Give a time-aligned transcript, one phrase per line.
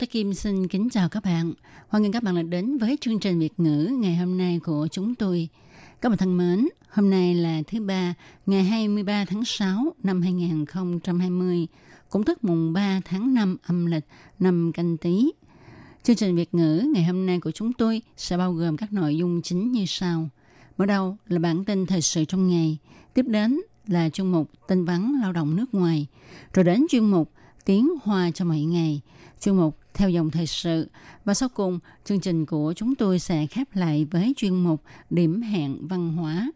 [0.00, 1.52] Hello, tôi Kim xin kính chào các bạn.
[1.88, 4.88] Hoan nghênh các bạn đã đến với chương trình Việt ngữ ngày hôm nay của
[4.90, 5.48] chúng tôi.
[6.00, 8.14] Các bạn thân mến, hôm nay là thứ ba,
[8.46, 11.66] ngày 23 tháng 6 năm 2020,
[12.10, 14.04] cũng tức mùng 3 tháng 5 âm lịch
[14.38, 15.32] năm canh tí.
[16.02, 19.16] Chương trình Việt ngữ ngày hôm nay của chúng tôi sẽ bao gồm các nội
[19.16, 20.28] dung chính như sau.
[20.78, 22.78] Mở đầu là bản tin thời sự trong ngày,
[23.14, 26.06] tiếp đến là chuyên mục tin vắn lao động nước ngoài,
[26.52, 27.32] rồi đến chuyên mục
[27.64, 29.00] tiếng hoa cho mọi ngày,
[29.40, 30.88] chuyên mục theo dòng thời sự
[31.24, 35.42] và sau cùng chương trình của chúng tôi sẽ khép lại với chuyên mục điểm
[35.42, 36.50] hẹn văn hóa.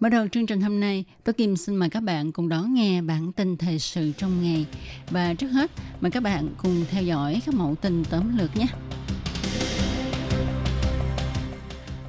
[0.00, 3.02] Mở đầu chương trình hôm nay, tôi Kim xin mời các bạn cùng đón nghe
[3.02, 4.66] bản tin thời sự trong ngày.
[5.10, 8.66] Và trước hết, mời các bạn cùng theo dõi các mẫu tin tóm lược nhé.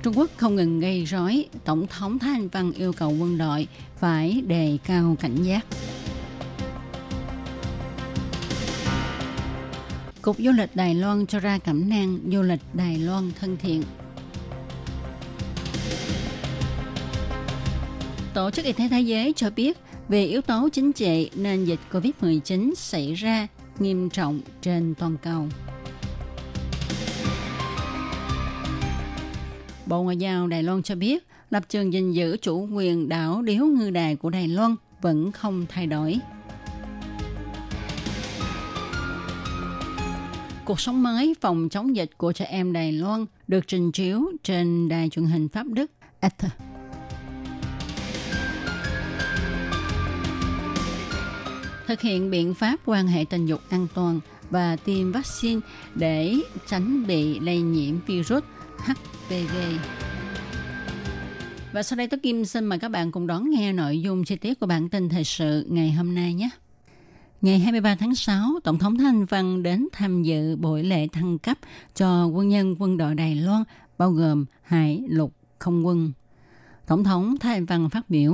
[0.03, 3.67] Trung Quốc không ngừng gây rối, Tổng thống Thái Anh Văn yêu cầu quân đội
[3.99, 5.65] phải đề cao cảnh giác.
[10.23, 13.83] Cục Du lịch Đài Loan cho ra cẩm nang du lịch Đài Loan thân thiện.
[18.33, 19.77] Tổ chức Y tế Thế giới cho biết
[20.09, 23.47] về yếu tố chính trị nên dịch COVID-19 xảy ra
[23.79, 25.47] nghiêm trọng trên toàn cầu.
[29.85, 33.65] Bộ Ngoại giao Đài Loan cho biết lập trường gìn giữ chủ quyền đảo Điếu
[33.65, 36.19] Ngư Đài của Đài Loan vẫn không thay đổi.
[40.65, 44.89] Cuộc sống mới phòng chống dịch của trẻ em Đài Loan được trình chiếu trên
[44.89, 46.51] đài truyền hình Pháp Đức Ether.
[51.87, 54.19] Thực hiện biện pháp quan hệ tình dục an toàn
[54.49, 55.61] và tiêm vaccine
[55.95, 56.35] để
[56.67, 58.43] tránh bị lây nhiễm virus
[58.77, 59.55] HPV.
[61.73, 64.35] Và sau đây Tố Kim xin mời các bạn cùng đón nghe nội dung chi
[64.35, 66.49] tiết của bản tin thời sự ngày hôm nay nhé.
[67.43, 71.57] Ngày 23 tháng 6, Tổng thống Thanh Văn đến tham dự buổi lễ thăng cấp
[71.95, 73.63] cho quân nhân quân đội Đài Loan,
[73.97, 76.11] bao gồm hải, lục, không quân.
[76.87, 78.33] Tổng thống Thái Văn phát biểu,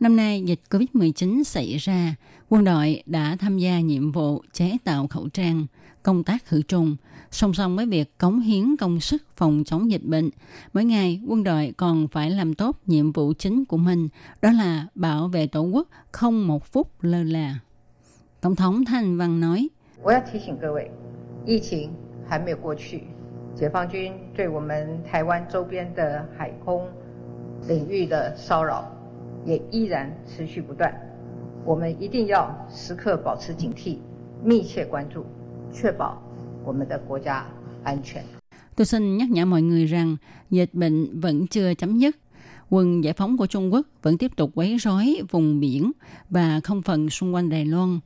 [0.00, 2.14] năm nay dịch COVID-19 xảy ra,
[2.48, 5.66] quân đội đã tham gia nhiệm vụ chế tạo khẩu trang,
[6.02, 6.96] công tác khử trùng,
[7.30, 10.30] song song với việc cống hiến công sức phòng chống dịch bệnh.
[10.72, 14.08] Mỗi ngày, quân đội còn phải làm tốt nhiệm vụ chính của mình,
[14.42, 17.58] đó là bảo vệ tổ quốc không một phút lơ là.
[18.40, 19.68] Tổng thống Thanh Văn nói,
[38.76, 40.16] Tôi xin nhắc nhở mọi người rằng
[40.50, 42.16] dịch bệnh vẫn chưa chấm dứt.
[42.70, 45.92] Quân giải phóng của Trung Quốc vẫn tiếp tục quấy rối vùng biển
[46.30, 48.00] và không phận xung quanh Đài Loan.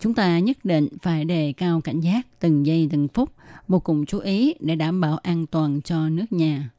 [0.00, 3.32] Chúng ta nhất định phải đề cao cảnh giác từng giây từng phút,
[3.68, 6.70] vô cùng chú ý để đảm bảo an toàn cho nước nhà.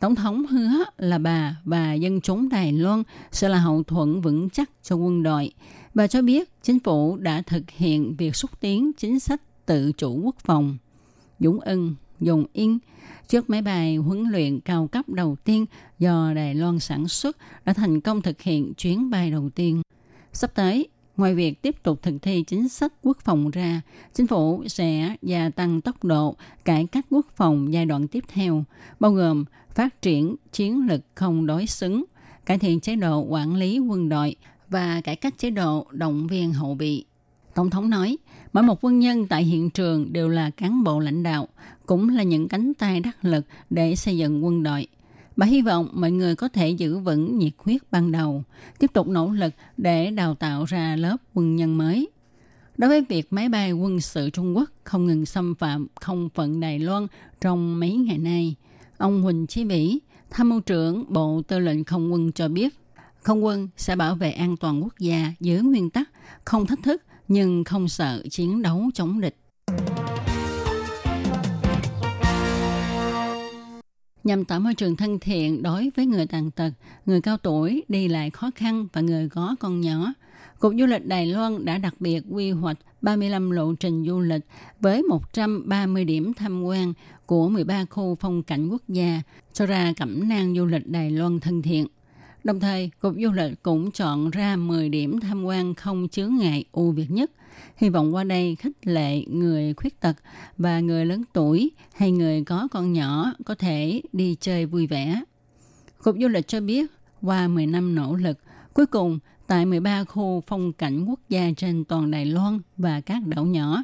[0.00, 4.50] Tổng thống hứa là bà và dân chúng Đài Loan sẽ là hậu thuẫn vững
[4.50, 5.52] chắc cho quân đội.
[5.94, 10.20] Bà cho biết chính phủ đã thực hiện việc xúc tiến chính sách tự chủ
[10.24, 10.78] quốc phòng.
[11.40, 12.78] Dũng ưng, dùng yên,
[13.28, 15.66] chiếc máy bay huấn luyện cao cấp đầu tiên
[15.98, 19.82] do Đài Loan sản xuất đã thành công thực hiện chuyến bay đầu tiên.
[20.32, 23.80] Sắp tới, Ngoài việc tiếp tục thực thi chính sách quốc phòng ra,
[24.14, 28.64] chính phủ sẽ gia tăng tốc độ cải cách quốc phòng giai đoạn tiếp theo,
[29.00, 32.04] bao gồm phát triển chiến lực không đối xứng,
[32.46, 34.36] cải thiện chế độ quản lý quân đội
[34.68, 37.04] và cải cách chế độ động viên hậu bị.
[37.54, 38.16] Tổng thống nói,
[38.52, 41.48] mỗi một quân nhân tại hiện trường đều là cán bộ lãnh đạo,
[41.86, 44.86] cũng là những cánh tay đắc lực để xây dựng quân đội.
[45.42, 48.44] Bà hy vọng mọi người có thể giữ vững nhiệt huyết ban đầu,
[48.78, 52.08] tiếp tục nỗ lực để đào tạo ra lớp quân nhân mới.
[52.76, 56.60] Đối với việc máy bay quân sự Trung Quốc không ngừng xâm phạm không phận
[56.60, 57.06] Đài Loan
[57.40, 58.54] trong mấy ngày nay,
[58.98, 59.98] ông Huỳnh Chí Vĩ,
[60.30, 62.74] tham mưu trưởng Bộ Tư lệnh Không quân cho biết,
[63.22, 66.10] không quân sẽ bảo vệ an toàn quốc gia dưới nguyên tắc
[66.44, 69.36] không thách thức nhưng không sợ chiến đấu chống địch.
[74.24, 76.70] Nhằm tạo môi trường thân thiện đối với người tàn tật,
[77.06, 80.12] người cao tuổi, đi lại khó khăn và người có con nhỏ.
[80.58, 84.42] Cục Du lịch Đài Loan đã đặc biệt quy hoạch 35 lộ trình du lịch
[84.80, 86.92] với 130 điểm tham quan
[87.26, 89.22] của 13 khu phong cảnh quốc gia
[89.52, 91.86] cho ra cẩm nang du lịch Đài Loan thân thiện.
[92.44, 96.64] Đồng thời, Cục Du lịch cũng chọn ra 10 điểm tham quan không chướng ngại
[96.72, 97.30] ưu việt nhất.
[97.76, 100.16] Hy vọng qua đây khích lệ người khuyết tật
[100.58, 105.22] và người lớn tuổi hay người có con nhỏ có thể đi chơi vui vẻ.
[106.02, 106.86] Cục Du lịch cho biết,
[107.22, 108.38] qua 10 năm nỗ lực,
[108.74, 113.26] cuối cùng tại 13 khu phong cảnh quốc gia trên toàn Đài Loan và các
[113.26, 113.82] đảo nhỏ,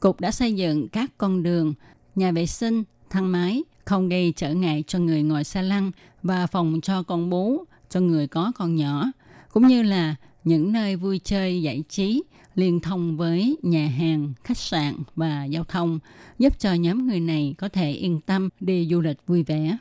[0.00, 1.74] Cục đã xây dựng các con đường,
[2.14, 5.90] nhà vệ sinh, thang máy, không gây trở ngại cho người ngồi xe lăn
[6.22, 9.12] và phòng cho con bú cho người có con nhỏ,
[9.52, 10.14] cũng như là
[10.44, 12.22] những nơi vui chơi giải trí
[12.60, 15.98] liên thông với nhà hàng, khách sạn và giao thông,
[16.38, 19.76] giúp cho nhóm người này có thể yên tâm đi du lịch vui vẻ.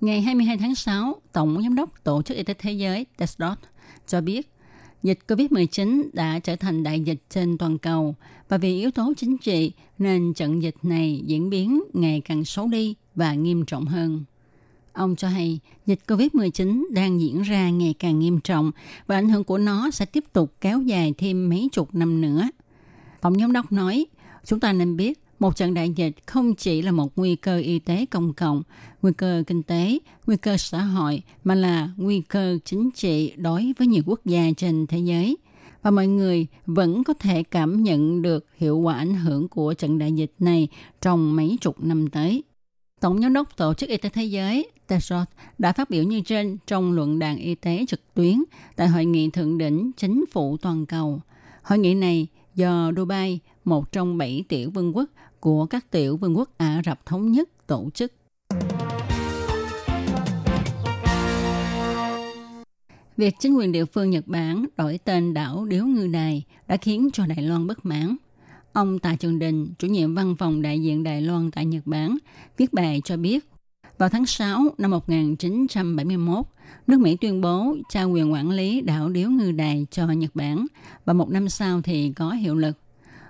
[0.00, 3.58] Ngày 22 tháng 6, Tổng Giám đốc Tổ chức Y tế Thế giới Tedros,
[4.06, 4.50] cho biết
[5.02, 8.14] dịch COVID-19 đã trở thành đại dịch trên toàn cầu
[8.48, 12.68] và vì yếu tố chính trị nên trận dịch này diễn biến ngày càng xấu
[12.68, 14.24] đi và nghiêm trọng hơn.
[14.92, 18.70] Ông cho hay dịch COVID-19 đang diễn ra ngày càng nghiêm trọng
[19.06, 22.48] và ảnh hưởng của nó sẽ tiếp tục kéo dài thêm mấy chục năm nữa.
[23.20, 24.06] Tổng giám đốc nói,
[24.44, 27.78] chúng ta nên biết một trận đại dịch không chỉ là một nguy cơ y
[27.78, 28.62] tế công cộng,
[29.02, 33.72] nguy cơ kinh tế, nguy cơ xã hội, mà là nguy cơ chính trị đối
[33.78, 35.36] với nhiều quốc gia trên thế giới.
[35.82, 39.98] Và mọi người vẫn có thể cảm nhận được hiệu quả ảnh hưởng của trận
[39.98, 40.68] đại dịch này
[41.00, 42.42] trong mấy chục năm tới.
[43.00, 45.28] Tổng giám đốc Tổ chức Y tế Thế giới Tedros
[45.58, 48.42] đã phát biểu như trên trong luận đàn y tế trực tuyến
[48.76, 51.20] tại Hội nghị Thượng đỉnh Chính phủ Toàn cầu.
[51.62, 55.10] Hội nghị này do Dubai, một trong bảy tiểu vương quốc
[55.40, 58.12] của các tiểu vương quốc Ả Rập Thống Nhất tổ chức.
[63.16, 67.08] Việc chính quyền địa phương Nhật Bản đổi tên đảo Điếu Ngư Đài đã khiến
[67.12, 68.16] cho Đài Loan bất mãn.
[68.72, 72.18] Ông Tạ Trường Đình, chủ nhiệm văn phòng đại diện Đài Loan tại Nhật Bản,
[72.56, 73.50] viết bài cho biết,
[74.00, 76.46] vào tháng 6 năm 1971,
[76.86, 80.66] nước Mỹ tuyên bố trao quyền quản lý đảo Điếu Ngư Đài cho Nhật Bản
[81.04, 82.78] và một năm sau thì có hiệu lực.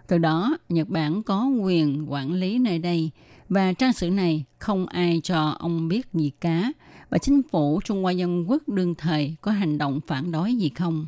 [0.07, 3.11] Từ đó, Nhật Bản có quyền quản lý nơi đây
[3.49, 6.73] và trang sử này không ai cho ông biết gì cả
[7.11, 10.69] và chính phủ Trung Hoa Dân Quốc đương thời có hành động phản đối gì
[10.69, 11.07] không.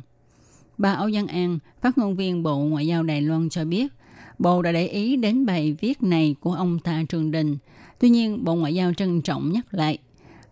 [0.77, 3.93] Bà Âu Giang An, phát ngôn viên Bộ Ngoại giao Đài Loan cho biết,
[4.38, 7.58] Bộ đã để ý đến bài viết này của ông Tạ Trường Đình.
[7.98, 9.98] Tuy nhiên, Bộ Ngoại giao trân trọng nhắc lại,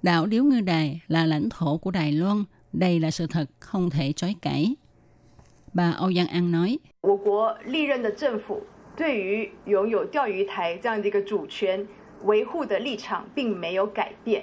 [0.03, 2.45] đảo Điếu Ngư Đài là lãnh thổ của Đài Loan.
[2.73, 4.75] Đây là sự thật không thể chối cãi.
[5.75, 8.63] Bà Âu Giang An nói, 我国历任的政府
[8.97, 11.87] 对于拥有钓鱼台这样的一个主权
[12.25, 14.43] 维护的立场并没有改变。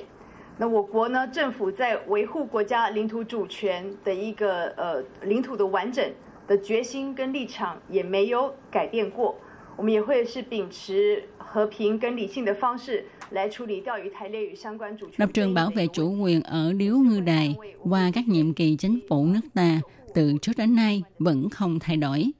[0.57, 6.07] 那我国呢，政府在维护国家领土主权的一个呃领土的完整
[6.48, 9.36] 的决心跟立场也没有改变过。
[9.75, 15.15] 我们也会是秉持和平跟理性的方式来处理钓鱼台列屿相关主权。
[15.18, 19.00] lập trường bảo vệ chủ quyền ở Điếu Ngư Đài qua các nhiệm kỳ chính
[19.10, 19.81] phủ nước ta
[20.13, 22.31] từ trước đến nay vẫn không thay đổi.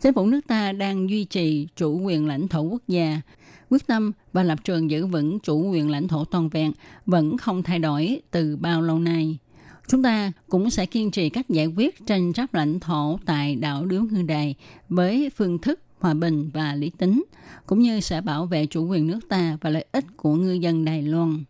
[0.00, 3.20] Chính phủ nước ta đang duy trì chủ quyền lãnh thổ quốc gia,
[3.70, 6.72] quyết tâm và lập trường giữ vững chủ quyền lãnh thổ toàn vẹn
[7.06, 9.38] vẫn không thay đổi từ bao lâu nay.
[9.87, 13.85] Chúng ta cũng sẽ kiên trì cách giải quyết tranh chấp lãnh thổ tại đảo
[13.85, 14.55] Điếu Ngư Đài
[14.89, 17.23] với phương thức hòa bình và lý tính,
[17.65, 20.85] cũng như sẽ bảo vệ chủ quyền nước ta và lợi ích của ngư dân
[20.85, 21.43] Đài Loan.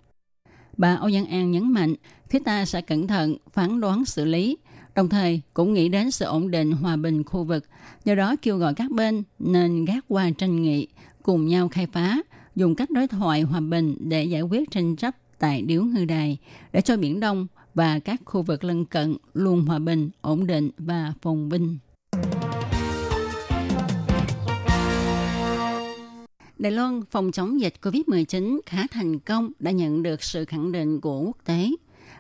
[0.78, 1.96] Bà Âu Giang An nhấn mạnh,
[2.30, 4.58] phía ta sẽ cẩn thận, phán đoán xử lý,
[4.96, 7.66] đồng thời cũng nghĩ đến sự ổn định hòa bình khu vực,
[8.06, 10.88] do đó kêu gọi các bên nên gác qua tranh nghị,
[11.24, 12.22] cùng nhau khai phá,
[12.56, 16.38] dùng cách đối thoại hòa bình để giải quyết tranh chấp tại Điếu Ngư Đài,
[16.72, 20.70] để cho Biển Đông và các khu vực lân cận luôn hòa bình, ổn định
[20.78, 21.78] và phồn vinh.
[26.58, 31.02] Đài Loan phòng chống dịch COVID-19 khá thành công đã nhận được sự khẳng định
[31.02, 31.72] của quốc tế.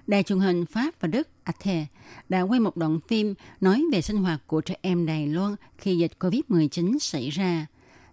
[0.08, 1.86] Đài truyền hình Pháp và Đức Arte
[2.29, 5.98] đã quay một đoạn phim nói về sinh hoạt của trẻ em Đài Loan khi
[5.98, 7.65] dịch COVID-19 xảy ra.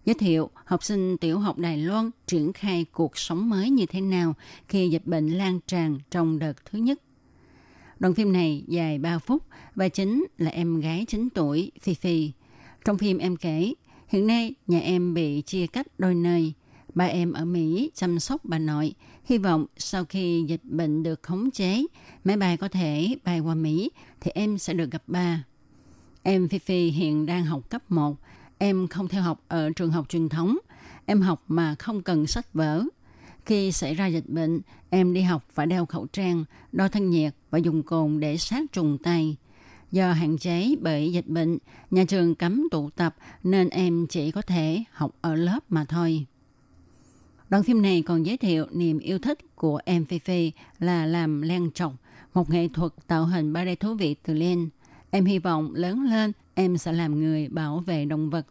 [0.05, 4.01] Giới thiệu học sinh tiểu học Đài Loan triển khai cuộc sống mới như thế
[4.01, 4.35] nào
[4.69, 6.99] khi dịch bệnh lan tràn trong đợt thứ nhất.
[8.01, 9.43] Đoạn phim này dài 3 phút
[9.75, 12.33] và chính là em gái 9 tuổi Phi Phi.
[12.85, 13.75] Trong phim em kể,
[14.09, 16.53] hiện nay nhà em bị chia cách đôi nơi.
[16.95, 18.95] Ba em ở Mỹ chăm sóc bà nội.
[19.25, 21.87] Hy vọng sau khi dịch bệnh được khống chế,
[22.25, 23.91] máy bay có thể bay qua Mỹ
[24.21, 25.45] thì em sẽ được gặp ba.
[26.23, 28.17] Em Phi Phi hiện đang học cấp 1.
[28.59, 30.59] Em không theo học ở trường học truyền thống.
[31.07, 32.85] em học mà không cần sách vở.
[33.49, 37.35] Khi xảy ra dịch bệnh, em đi học phải đeo khẩu trang, đo thân nhiệt
[37.51, 39.37] và dùng cồn để sát trùng tay.
[39.93, 41.59] Do hạn chế bởi dịch bệnh,
[41.91, 46.27] nhà trường cấm tụ tập nên em chỉ có thể học ở lớp mà thôi.
[47.49, 51.43] Đoạn phim này còn giới thiệu niềm yêu thích của em Phi Phi là làm
[51.43, 51.93] len trọc,
[52.35, 54.69] một nghệ thuật tạo hình 3D thú vị từ len.
[55.11, 58.47] Em hy vọng lớn lên em sẽ làm người bảo vệ động vật.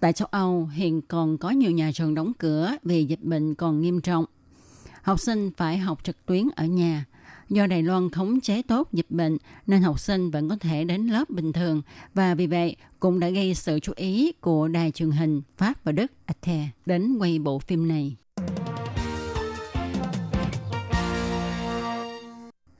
[0.00, 3.80] Tại châu Âu, hiện còn có nhiều nhà trường đóng cửa vì dịch bệnh còn
[3.80, 4.24] nghiêm trọng.
[5.02, 7.04] Học sinh phải học trực tuyến ở nhà.
[7.48, 11.06] Do Đài Loan khống chế tốt dịch bệnh, nên học sinh vẫn có thể đến
[11.06, 11.82] lớp bình thường
[12.14, 15.92] và vì vậy cũng đã gây sự chú ý của đài truyền hình Pháp và
[15.92, 18.16] Đức Arte đến quay bộ phim này.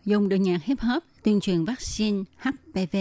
[0.08, 2.96] Dùng được nhạc hip hop tuyên truyền vaccine HPV,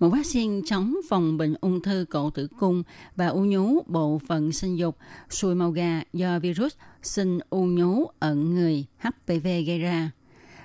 [0.00, 2.82] một vaccine chống phòng bệnh ung thư cổ tử cung
[3.16, 4.96] và u nhú bộ phận sinh dục,
[5.30, 10.10] sùi màu gà do virus sinh u nhú ở người HPV gây ra.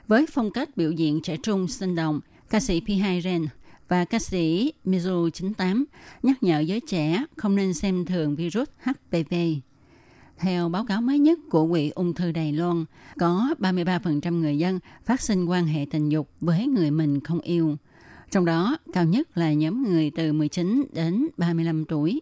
[0.07, 2.19] Với phong cách biểu diễn trẻ trung sinh động,
[2.49, 3.45] ca sĩ P2 Ren
[3.87, 5.85] và ca sĩ Mizu 98
[6.23, 9.33] nhắc nhở giới trẻ không nên xem thường virus HPV.
[10.39, 12.85] Theo báo cáo mới nhất của Quỹ ung thư Đài Loan,
[13.19, 17.75] có 33% người dân phát sinh quan hệ tình dục với người mình không yêu.
[18.31, 22.21] Trong đó, cao nhất là nhóm người từ 19 đến 35 tuổi.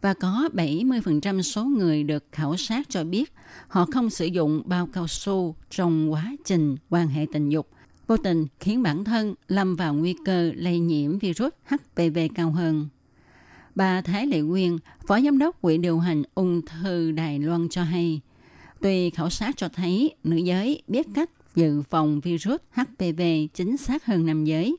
[0.00, 3.32] Và có 70% số người được khảo sát cho biết
[3.68, 7.68] họ không sử dụng bao cao su trong quá trình quan hệ tình dục,
[8.06, 12.88] vô tình khiến bản thân lâm vào nguy cơ lây nhiễm virus HPV cao hơn.
[13.76, 17.82] Bà Thái Lệ Nguyên, Phó Giám đốc Quỹ điều hành ung thư Đài Loan cho
[17.82, 18.20] hay,
[18.80, 23.22] tuy khảo sát cho thấy nữ giới biết cách dự phòng virus HPV
[23.54, 24.76] chính xác hơn nam giới,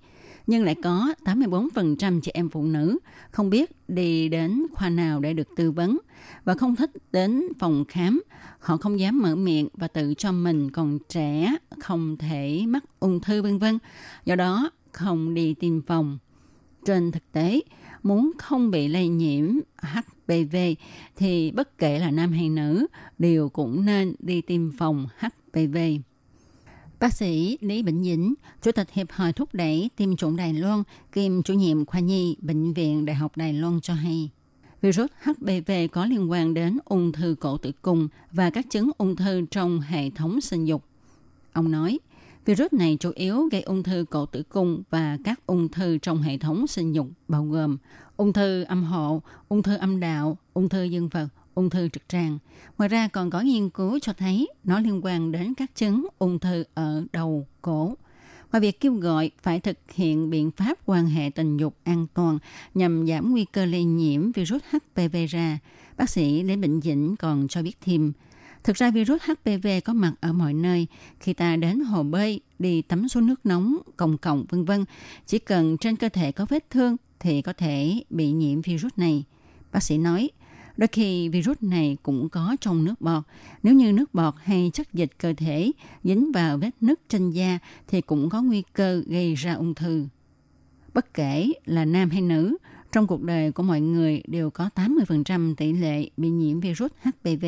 [0.48, 3.00] nhưng lại có 84% chị em phụ nữ
[3.32, 5.98] không biết đi đến khoa nào để được tư vấn
[6.44, 8.22] và không thích đến phòng khám.
[8.60, 13.20] Họ không dám mở miệng và tự cho mình còn trẻ, không thể mắc ung
[13.20, 13.78] thư vân vân.
[14.26, 16.18] Do đó không đi tiêm phòng.
[16.86, 17.62] Trên thực tế,
[18.08, 19.46] muốn không bị lây nhiễm
[19.78, 20.56] HPV
[21.16, 22.88] thì bất kể là nam hay nữ
[23.20, 25.78] đều cũng nên đi tiêm phòng HPV.
[27.00, 30.84] Bác sĩ Lý Bỉnh Dĩnh, Chủ tịch Hiệp hội thúc đẩy tiêm chủng Đài Loan,
[31.12, 34.30] kiêm chủ nhiệm khoa nhi Bệnh viện Đại học Đài Loan cho hay,
[34.82, 39.16] virus HPV có liên quan đến ung thư cổ tử cung và các chứng ung
[39.16, 40.84] thư trong hệ thống sinh dục.
[41.54, 42.00] Ông nói,
[42.48, 46.22] Virus này chủ yếu gây ung thư cổ tử cung và các ung thư trong
[46.22, 47.78] hệ thống sinh dục bao gồm
[48.18, 52.10] ung thư âm hộ, ung thư âm đạo, ung thư dương vật, ung thư trực
[52.10, 52.38] tràng.
[52.78, 56.40] Ngoài ra còn có nghiên cứu cho thấy nó liên quan đến các chứng ung
[56.40, 57.96] thư ở đầu cổ.
[58.52, 62.40] Ngoài việc kêu gọi phải thực hiện biện pháp quan hệ tình dục an toàn
[62.74, 65.60] nhằm giảm nguy cơ lây nhiễm virus HPV ra,
[65.98, 68.14] bác sĩ Lê Bệnh Dĩnh còn cho biết thêm–
[68.68, 70.88] Thực ra virus HPV có mặt ở mọi nơi.
[71.20, 74.86] Khi ta đến hồ bơi, đi tắm suối nước nóng, còng cộng vân vân,
[75.26, 79.24] chỉ cần trên cơ thể có vết thương thì có thể bị nhiễm virus này.
[79.72, 80.30] Bác sĩ nói,
[80.78, 83.24] đôi khi virus này cũng có trong nước bọt.
[83.64, 85.72] Nếu như nước bọt hay chất dịch cơ thể
[86.04, 90.08] dính vào vết nứt trên da thì cũng có nguy cơ gây ra ung thư.
[90.94, 92.58] Bất kể là nam hay nữ,
[92.92, 97.46] trong cuộc đời của mọi người đều có 80% tỷ lệ bị nhiễm virus HPV.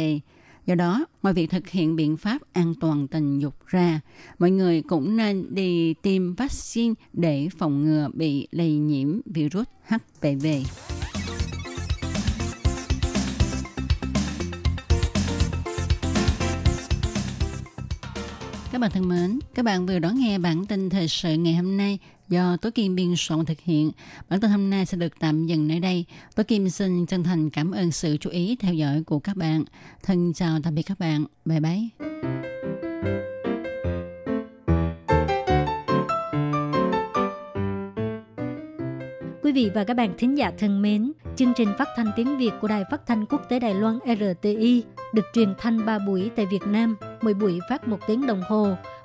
[0.69, 3.99] Do đó, ngoài việc thực hiện biện pháp an toàn tình dục ra,
[4.39, 10.47] mọi người cũng nên đi tiêm vaccine để phòng ngừa bị lây nhiễm virus HPV.
[18.71, 21.77] Các bạn thân mến, các bạn vừa đón nghe bản tin thời sự ngày hôm
[21.77, 21.99] nay
[22.29, 23.91] do Tố Kim biên soạn thực hiện.
[24.29, 26.05] Bản tin hôm nay sẽ được tạm dừng nơi đây.
[26.35, 29.63] Tố Kim xin chân thành cảm ơn sự chú ý theo dõi của các bạn.
[30.03, 31.25] Thân chào tạm biệt các bạn.
[31.45, 31.79] Bye bye.
[39.43, 42.51] Quý vị và các bạn thính giả thân mến, chương trình phát thanh tiếng Việt
[42.61, 44.83] của Đài Phát thanh Quốc tế Đài Loan RTI
[45.13, 48.75] được truyền thanh 3 buổi tại Việt Nam, mỗi buổi phát một tiếng đồng hồ.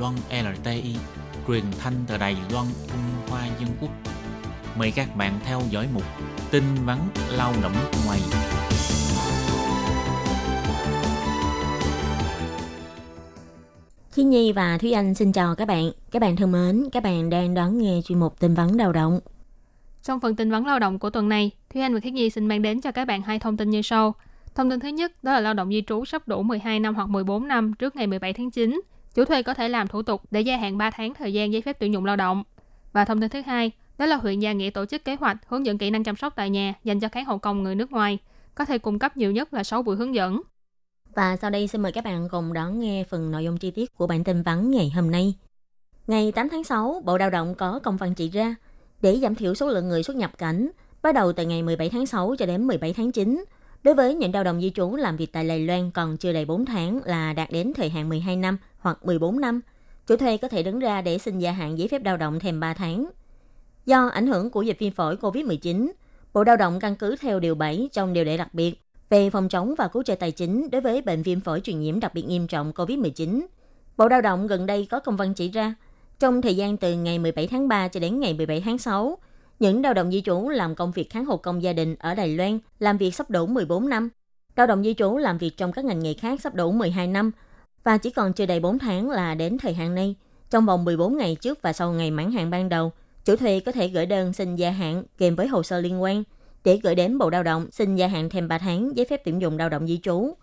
[0.00, 0.96] Loan LTI,
[1.48, 3.90] truyền thanh từ Đài Loan, Trung Hoa Dân Quốc.
[4.78, 6.02] Mời các bạn theo dõi mục
[6.50, 6.98] tin vắn
[7.30, 7.72] lao động
[8.06, 8.20] ngoài.
[14.10, 15.90] Khi Nhi và Thúy Anh xin chào các bạn.
[16.10, 19.20] Các bạn thân mến, các bạn đang đón nghe chuyên mục tin vắn lao động.
[20.02, 22.46] Trong phần tin vắn lao động của tuần này, Thúy Anh và Khiết Nhi xin
[22.46, 24.14] mang đến cho các bạn hai thông tin như sau.
[24.54, 27.08] Thông tin thứ nhất đó là lao động di trú sắp đủ 12 năm hoặc
[27.08, 28.80] 14 năm trước ngày 17 tháng 9.
[29.14, 31.62] Chủ thuê có thể làm thủ tục để gia hạn 3 tháng thời gian giấy
[31.62, 32.44] phép tuyển dụng lao động.
[32.92, 35.66] Và thông tin thứ hai, đó là huyện Gia Nghĩa tổ chức kế hoạch hướng
[35.66, 38.18] dẫn kỹ năng chăm sóc tại nhà dành cho kháng hậu công người nước ngoài,
[38.54, 40.42] có thể cung cấp nhiều nhất là 6 buổi hướng dẫn.
[41.14, 43.94] Và sau đây xin mời các bạn cùng đón nghe phần nội dung chi tiết
[43.94, 45.34] của bản tin vắn ngày hôm nay.
[46.06, 48.54] Ngày 8 tháng 6, Bộ Lao động có công văn chỉ ra
[49.02, 50.70] để giảm thiểu số lượng người xuất nhập cảnh
[51.02, 53.44] bắt đầu từ ngày 17 tháng 6 cho đến 17 tháng 9.
[53.82, 56.44] Đối với những lao động di trú làm việc tại Đài Loan còn chưa đầy
[56.44, 59.60] 4 tháng là đạt đến thời hạn 12 năm hoặc 14 năm,
[60.06, 62.60] chủ thuê có thể đứng ra để xin gia hạn giấy phép lao động thêm
[62.60, 63.10] 3 tháng.
[63.86, 65.90] Do ảnh hưởng của dịch viêm phổi COVID-19,
[66.32, 69.48] Bộ Lao động căn cứ theo Điều 7 trong Điều lệ đặc biệt về phòng
[69.48, 72.22] chống và cứu trợ tài chính đối với bệnh viêm phổi truyền nhiễm đặc biệt
[72.22, 73.46] nghiêm trọng COVID-19.
[73.96, 75.74] Bộ Lao động gần đây có công văn chỉ ra,
[76.18, 79.18] trong thời gian từ ngày 17 tháng 3 cho đến ngày 17 tháng 6,
[79.60, 82.36] những lao động di trú làm công việc kháng hộ công gia đình ở Đài
[82.36, 84.08] Loan làm việc sắp đủ 14 năm.
[84.56, 87.30] Lao động di trú làm việc trong các ngành nghề khác sắp đủ 12 năm
[87.84, 90.14] và chỉ còn chưa đầy 4 tháng là đến thời hạn này.
[90.50, 92.92] Trong vòng 14 ngày trước và sau ngày mãn hạn ban đầu,
[93.24, 96.22] chủ thuê có thể gửi đơn xin gia hạn kèm với hồ sơ liên quan
[96.64, 99.40] để gửi đến Bộ Lao động xin gia hạn thêm 3 tháng giấy phép tuyển
[99.40, 100.34] dụng lao động di trú.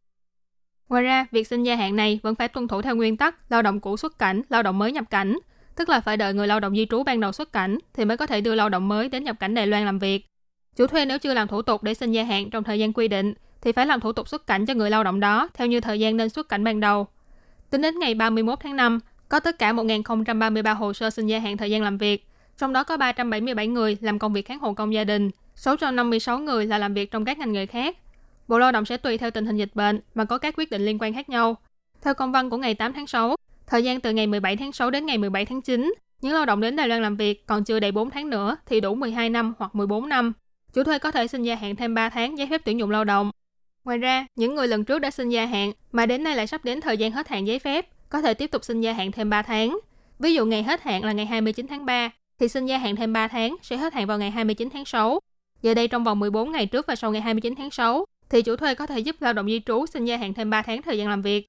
[0.89, 3.61] Ngoài ra, việc xin gia hạn này vẫn phải tuân thủ theo nguyên tắc lao
[3.61, 5.37] động cũ xuất cảnh, lao động mới nhập cảnh,
[5.77, 8.17] tức là phải đợi người lao động di trú ban đầu xuất cảnh thì mới
[8.17, 10.25] có thể đưa lao động mới đến nhập cảnh Đài Loan làm việc.
[10.75, 13.07] Chủ thuê nếu chưa làm thủ tục để xin gia hạn trong thời gian quy
[13.07, 15.79] định thì phải làm thủ tục xuất cảnh cho người lao động đó theo như
[15.79, 17.07] thời gian nên xuất cảnh ban đầu.
[17.69, 21.57] Tính đến ngày 31 tháng 5, có tất cả 1.033 hồ sơ xin gia hạn
[21.57, 24.93] thời gian làm việc, trong đó có 377 người làm công việc kháng hộ công
[24.93, 27.97] gia đình, 656 người là làm việc trong các ngành nghề khác.
[28.47, 30.85] Bộ Lao động sẽ tùy theo tình hình dịch bệnh mà có các quyết định
[30.85, 31.55] liên quan khác nhau.
[32.01, 33.35] Theo công văn của ngày 8 tháng 6,
[33.67, 36.61] thời gian từ ngày 17 tháng 6 đến ngày 17 tháng 9, những lao động
[36.61, 39.53] đến Đài Loan làm việc còn chưa đầy 4 tháng nữa thì đủ 12 năm
[39.57, 40.33] hoặc 14 năm.
[40.73, 43.03] Chủ thuê có thể xin gia hạn thêm 3 tháng giấy phép tuyển dụng lao
[43.03, 43.31] động.
[43.83, 46.65] Ngoài ra, những người lần trước đã xin gia hạn mà đến nay lại sắp
[46.65, 49.29] đến thời gian hết hạn giấy phép, có thể tiếp tục xin gia hạn thêm
[49.29, 49.79] 3 tháng.
[50.19, 53.13] Ví dụ ngày hết hạn là ngày 29 tháng 3, thì xin gia hạn thêm
[53.13, 55.19] 3 tháng sẽ hết hạn vào ngày 29 tháng 6.
[55.61, 58.55] Giờ đây trong vòng 14 ngày trước và sau ngày 29 tháng 6, thì chủ
[58.55, 60.97] thuê có thể giúp lao động di trú xin gia hạn thêm 3 tháng thời
[60.97, 61.47] gian làm việc.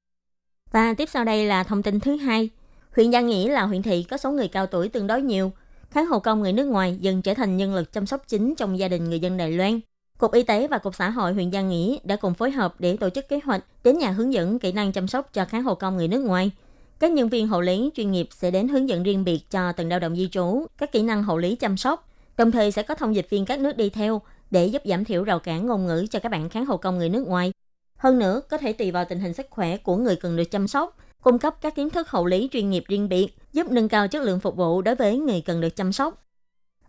[0.72, 2.48] Và tiếp sau đây là thông tin thứ hai.
[2.96, 5.52] Huyện Giang Nghĩa là huyện thị có số người cao tuổi tương đối nhiều.
[5.90, 8.78] Kháng hộ công người nước ngoài dần trở thành nhân lực chăm sóc chính trong
[8.78, 9.80] gia đình người dân Đài Loan.
[10.18, 12.96] Cục Y tế và Cục Xã hội huyện Giang Nghĩa đã cùng phối hợp để
[12.96, 15.74] tổ chức kế hoạch đến nhà hướng dẫn kỹ năng chăm sóc cho kháng hộ
[15.74, 16.50] công người nước ngoài.
[16.98, 19.88] Các nhân viên hộ lý chuyên nghiệp sẽ đến hướng dẫn riêng biệt cho từng
[19.88, 22.94] lao động di trú các kỹ năng hộ lý chăm sóc, đồng thời sẽ có
[22.94, 26.06] thông dịch viên các nước đi theo để giúp giảm thiểu rào cản ngôn ngữ
[26.10, 27.52] cho các bạn kháng hộ công người nước ngoài.
[27.98, 30.68] Hơn nữa, có thể tùy vào tình hình sức khỏe của người cần được chăm
[30.68, 34.08] sóc, cung cấp các kiến thức hậu lý chuyên nghiệp riêng biệt, giúp nâng cao
[34.08, 36.26] chất lượng phục vụ đối với người cần được chăm sóc.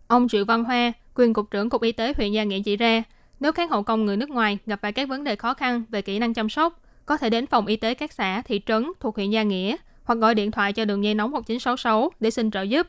[0.06, 3.02] Ông Triệu Văn Hoa, quyền cục trưởng Cục Y tế huyện Gia Nghĩa chỉ ra,
[3.40, 6.02] nếu kháng hộ công người nước ngoài gặp phải các vấn đề khó khăn về
[6.02, 9.16] kỹ năng chăm sóc, có thể đến phòng y tế các xã, thị trấn thuộc
[9.16, 12.62] huyện Gia Nghĩa hoặc gọi điện thoại cho đường dây nóng 1966 để xin trợ
[12.62, 12.86] giúp.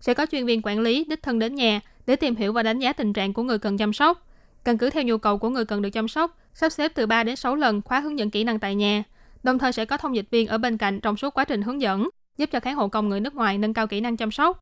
[0.00, 2.78] Sẽ có chuyên viên quản lý đích thân đến nhà để tìm hiểu và đánh
[2.78, 4.26] giá tình trạng của người cần chăm sóc.
[4.64, 7.24] Căn cứ theo nhu cầu của người cần được chăm sóc, sắp xếp từ 3
[7.24, 9.04] đến 6 lần khóa hướng dẫn kỹ năng tại nhà.
[9.42, 11.80] Đồng thời sẽ có thông dịch viên ở bên cạnh trong suốt quá trình hướng
[11.80, 14.60] dẫn, giúp cho khán hộ công người nước ngoài nâng cao kỹ năng chăm sóc.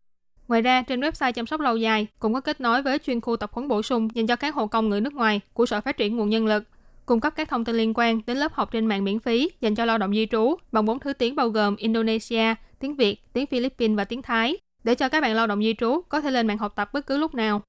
[0.48, 3.36] Ngoài ra, trên website chăm sóc lâu dài cũng có kết nối với chuyên khu
[3.36, 5.96] tập huấn bổ sung dành cho các hộ công người nước ngoài của Sở Phát
[5.96, 6.64] triển Nguồn Nhân lực,
[7.06, 9.74] cung cấp các thông tin liên quan đến lớp học trên mạng miễn phí dành
[9.74, 13.46] cho lao động di trú bằng bốn thứ tiếng bao gồm Indonesia, tiếng Việt, tiếng
[13.46, 16.46] Philippines và tiếng Thái, để cho các bạn lao động di trú có thể lên
[16.46, 17.62] mạng học tập bất cứ lúc nào.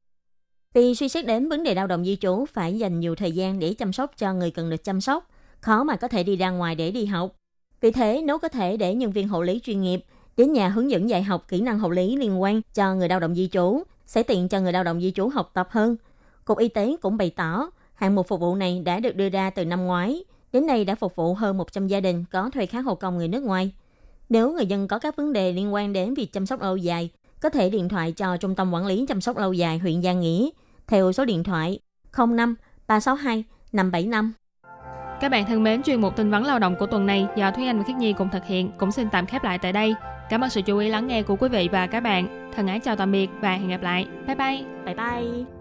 [0.74, 3.60] Vì suy xét đến vấn đề lao động di trú phải dành nhiều thời gian
[3.60, 6.50] để chăm sóc cho người cần được chăm sóc, khó mà có thể đi ra
[6.50, 7.36] ngoài để đi học.
[7.82, 10.06] Vì thế, nếu có thể để nhân viên hộ lý chuyên nghiệp
[10.38, 13.20] đến nhà hướng dẫn dạy học kỹ năng hộ lý liên quan cho người lao
[13.20, 15.96] động di trú, sẽ tiện cho người lao động di trú học tập hơn.
[16.46, 19.50] Cục Y tế cũng bày tỏ, hạng mục phục vụ này đã được đưa ra
[19.50, 22.84] từ năm ngoái, đến nay đã phục vụ hơn 100 gia đình có thuê kháng
[22.84, 23.72] hộ công người nước ngoài.
[24.30, 27.10] Nếu người dân có các vấn đề liên quan đến việc chăm sóc lâu dài,
[27.42, 30.20] có thể điện thoại cho Trung tâm Quản lý Chăm sóc Lâu dài huyện Giang
[30.20, 30.50] Nghĩa
[30.88, 31.80] theo số điện thoại
[32.18, 32.56] 05
[32.88, 34.34] 362 575.
[35.22, 37.66] Các bạn thân mến, chuyên mục tin vắn lao động của tuần này do Thúy
[37.66, 39.96] Anh và Khiết Nhi cùng thực hiện cũng xin tạm khép lại tại đây.
[40.30, 42.52] Cảm ơn sự chú ý lắng nghe của quý vị và các bạn.
[42.56, 44.08] Thân ái chào tạm biệt và hẹn gặp lại.
[44.28, 44.64] Bye bye.
[44.86, 45.53] Bye bye.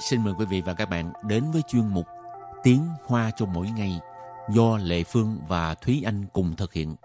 [0.00, 2.06] Xin mời quý vị và các bạn đến với chuyên mục
[2.62, 4.00] Tiếng Hoa cho mỗi ngày
[4.50, 6.96] do Lệ Phương và Thúy Anh cùng thực hiện.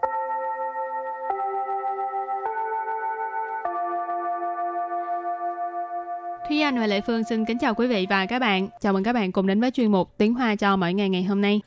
[6.47, 8.67] Thúy Anh và Lệ Phương xin kính chào quý vị và các bạn.
[8.81, 11.23] Chào mừng các bạn cùng đến với chuyên mục Tiếng Hoa cho mỗi ngày ngày
[11.23, 11.61] hôm nay.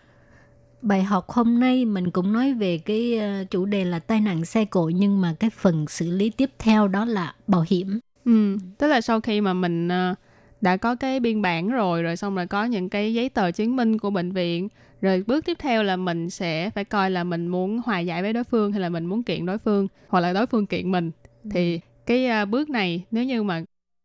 [0.82, 4.44] Bài học hôm nay mình cũng nói về cái ờ, chủ đề là tai nạn
[4.44, 8.00] xe cộ nhưng mà cái phần xử lý tiếp theo đó là bảo hiểm.
[8.24, 10.14] Ừ, tức là sau khi mà mình ờ,
[10.61, 13.77] đã có cái biên bản rồi rồi xong rồi có những cái giấy tờ chứng
[13.77, 14.68] minh của bệnh viện.
[15.01, 18.33] Rồi bước tiếp theo là mình sẽ phải coi là mình muốn hòa giải với
[18.33, 21.11] đối phương hay là mình muốn kiện đối phương hoặc là đối phương kiện mình.
[21.51, 23.62] Thì cái ờ, bước này nếu như mà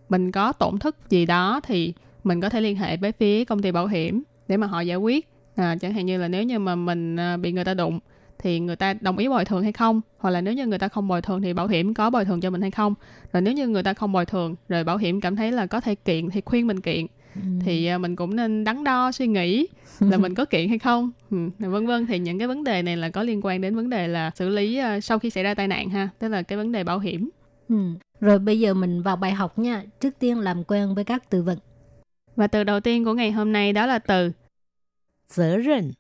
[0.10, 3.62] mình có tổn thất gì đó thì mình có thể liên hệ với phía công
[3.62, 5.30] ty bảo hiểm để mà họ giải quyết.
[5.56, 8.00] À, chẳng hạn như là nếu như mà mình à, bị người ta đụng
[8.39, 10.89] thì người ta đồng ý bồi thường hay không hoặc là nếu như người ta
[10.89, 12.95] không bồi thường thì bảo hiểm có bồi thường cho mình hay không
[13.33, 15.81] rồi nếu như người ta không bồi thường rồi bảo hiểm cảm thấy là có
[15.81, 17.07] thể kiện thì khuyên mình kiện
[17.61, 19.67] thì à, mình cũng nên đắn đo suy nghĩ
[20.01, 22.97] là mình có kiện hay không ừ, vân vân thì những cái vấn đề này
[22.97, 25.55] là có liên quan đến vấn đề là xử lý à, sau khi xảy ra
[25.55, 27.31] tai nạn ha tức là cái vấn đề bảo hiểm
[27.69, 27.77] Ừ.
[28.21, 29.85] Rồi bây giờ mình vào bài học nha.
[30.01, 31.59] Trước tiên làm quen với các từ vựng.
[32.37, 34.33] và từ đầu tiên của ngày hôm nay đó là từ
[35.29, 35.95] 责任，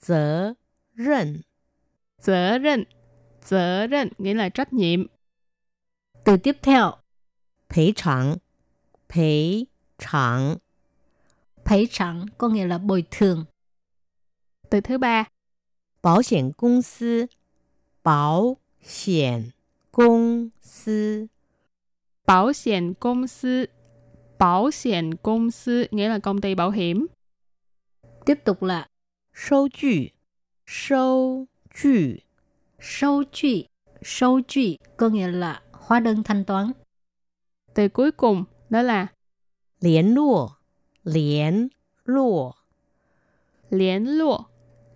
[0.00, 0.54] 责
[0.94, 1.42] 任，
[2.20, 2.86] 责任
[3.40, 5.06] 责任nghĩa là trách nhiệm
[6.24, 6.98] Từ tiếp theo,
[7.68, 8.38] 赔偿，
[9.08, 9.66] 赔
[9.98, 10.58] 偿，
[11.64, 13.44] phải chẳng có nghĩa là bồi thường.
[14.70, 15.26] từ thứ ba
[16.02, 17.28] 保险公司，
[18.02, 19.52] 保险
[19.90, 21.28] 公司，
[22.26, 23.68] bảo hiểm công sư
[24.38, 27.06] bảo hiểm công sư nghĩa là công ty bảo hiểm
[28.24, 28.88] Tiếp tục là
[29.32, 30.12] 收据，
[30.66, 32.22] 收 据，
[32.80, 33.66] sâu truy.
[34.02, 36.72] Sâu truy có nghĩa là hóa đơn thanh toán.
[37.74, 39.06] từ cuối cùng đó là
[39.80, 40.48] 联络，
[41.04, 41.70] 联
[42.04, 42.54] 络，
[43.70, 44.44] liên lộ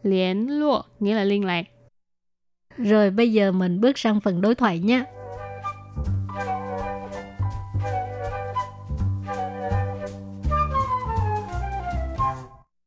[0.02, 1.66] liên lộ nghĩa là liên lạc
[2.76, 5.04] Rồi bây giờ mình bước sang phần đối thoại nhé.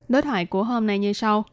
[0.07, 1.45] đối thoại của hôm nay như sau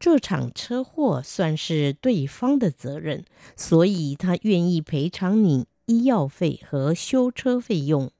[0.00, 8.10] 这场车祸算是对方的责任，所以他愿意赔偿你医药费和修车费用。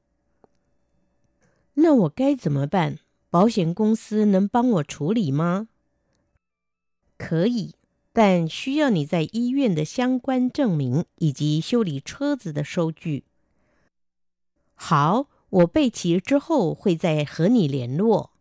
[1.74, 2.98] 那我该怎么办？
[3.30, 5.68] 保险公司能帮我处理吗？
[7.16, 7.74] 可以，
[8.12, 13.24] 但需要你在医院的相关证明以及修理车子的收据。
[14.74, 18.32] 好，我备齐之后会再和你联络。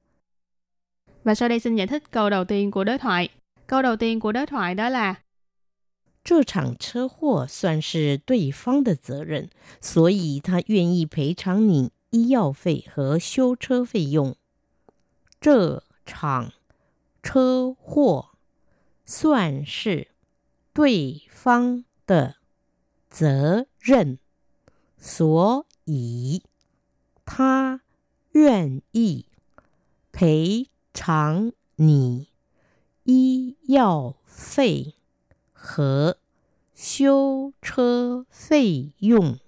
[1.25, 3.29] và sau đây xin giải thích câu đầu tiên của đối thoại
[3.67, 5.15] câu đầu tiên của đối thoại đó là
[6.25, 9.51] 这场车祸算是对方的责任，
[9.83, 14.35] 所以他愿意赔偿你医药费和修车费用。
[15.39, 16.53] 这场
[17.23, 18.31] 车祸
[19.05, 20.09] 算是
[20.73, 22.37] 对方的
[23.11, 24.19] 责任，
[24.99, 26.43] 所以
[27.27, 27.83] 他
[28.33, 29.27] 愿意
[30.11, 32.29] 赔 偿你
[33.05, 34.95] 医药费
[35.53, 36.17] 和
[36.75, 39.39] 修车费用。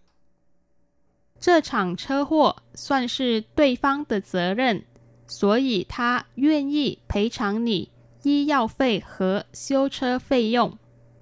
[1.39, 4.83] 这场车祸算是对方的责任，
[5.29, 7.91] 所以他愿意赔偿你
[8.23, 10.79] 医药费和修车费用。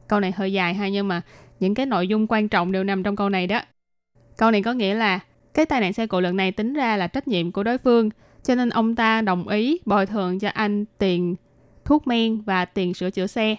[0.06, 1.22] Câu này hơi dài ha nhưng mà
[1.60, 3.60] những cái nội dung quan trọng đều nằm trong câu này đó.
[4.36, 5.20] Câu này có nghĩa là
[5.54, 8.10] cái tai nạn xe cộ lần này tính ra là trách nhiệm của đối phương,
[8.42, 11.36] cho nên ông ta đồng ý bồi thường cho anh tiền
[11.84, 13.56] thuốc men và tiền sửa chữa xe.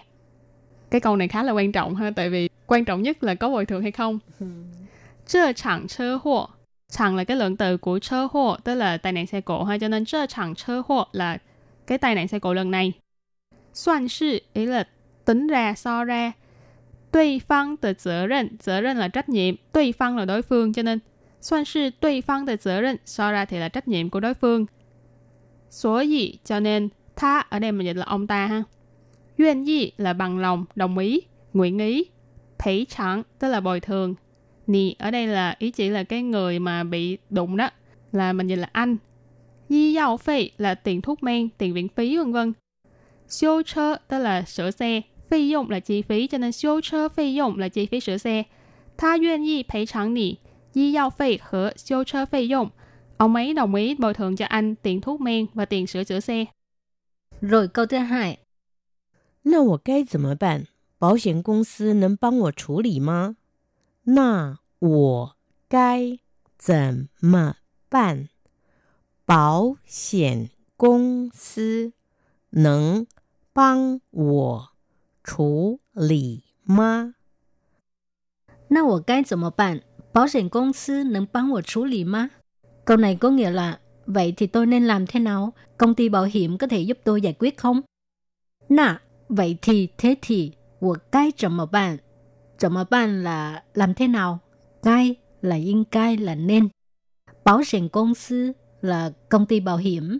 [0.90, 3.48] Cái câu này khá là quan trọng ha, tại vì quan trọng nhất là có
[3.48, 4.18] bồi thường hay không.
[5.26, 6.48] 这场车祸
[6.88, 9.78] Chẳng là cái lượng từ của chơ hộ, tức là tai nạn xe cộ ha,
[9.78, 11.38] cho nên这场车祸 là
[11.86, 12.92] cái tai nạn xe cộ lần này.
[13.74, 14.86] Soạn sự, ý là
[15.24, 16.32] tính ra, so ra.
[17.12, 20.98] Đối phương的责任,责任là trách nhiệm, đối phương là đối phương, cho nên
[21.40, 24.66] soạn sự đối phương的责任, so ra thì là trách nhiệm của đối phương.
[25.70, 28.62] 所以, cho nên, tha ở đây mình dịch là ông ta ha.
[29.38, 31.20] Duyên yi là bằng lòng, đồng ý,
[31.52, 32.04] nguyện ý.
[32.64, 34.14] Phẩy chẳng tức là bồi thường.
[34.66, 37.70] Nì ở đây là ý chỉ là cái người mà bị đụng đó.
[38.12, 38.96] Là mình nhìn là anh.
[39.68, 42.52] Di giao phí là tiền thuốc men, tiền viện phí vân vân.
[43.28, 45.00] Siêu chơ tức là sửa xe.
[45.30, 48.16] Phí dụng là chi phí cho nên siêu chơ phí dụng là chi phí sửa
[48.16, 48.42] xe.
[48.96, 50.38] Ta nguyện ý 赔偿你
[50.72, 52.70] 医药费和修车费用.
[53.16, 56.20] Ông ấy đồng ý bồi thường cho anh tiền thuốc men và tiền sửa chữa
[56.20, 56.44] xe.
[57.40, 58.38] Rồi câu thứ hai,
[59.42, 60.66] 那我该怎么办？
[60.98, 63.36] 保险公司能帮我处理吗？
[64.04, 65.36] 那我
[65.68, 66.18] 该
[66.58, 67.56] 怎么
[67.88, 68.28] 办？
[69.26, 71.92] 保险公司
[72.50, 73.06] 能
[73.52, 74.68] 帮我
[75.22, 77.14] 处理吗？
[78.68, 79.82] 那我该怎么办？
[80.12, 82.30] 保险公司能帮我处理吗？
[82.84, 85.52] Câu này có nghĩa là vậy thì tôi nên làm thế nào?
[85.78, 87.82] Công ty bảo hiểm có thể giúp tôi giải quyết không?
[88.68, 91.98] Nà, vậy thì thế thì, 我该怎么办？
[92.58, 94.38] 怎么办 là làm thế nào?
[94.82, 96.68] 该là 应该 là nên.
[97.44, 100.18] Bảo hiểm công sư là công ty bảo hiểm.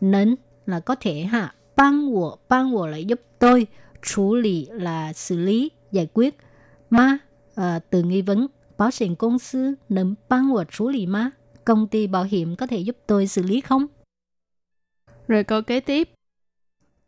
[0.00, 3.66] Nên là có thể ha.帮我,帮我 là giúp tôi.
[4.02, 6.36] 处lý là xử lý, giải quyết.
[6.90, 7.18] Ma
[7.54, 8.46] à, từ nghi vấn.
[8.82, 11.32] Bảo hiểm công sư nên 帮我处理吗?
[11.64, 13.86] Công ty bảo hiểm có thể giúp tôi xử lý không?
[15.26, 16.08] Rồi câu kế tiếp.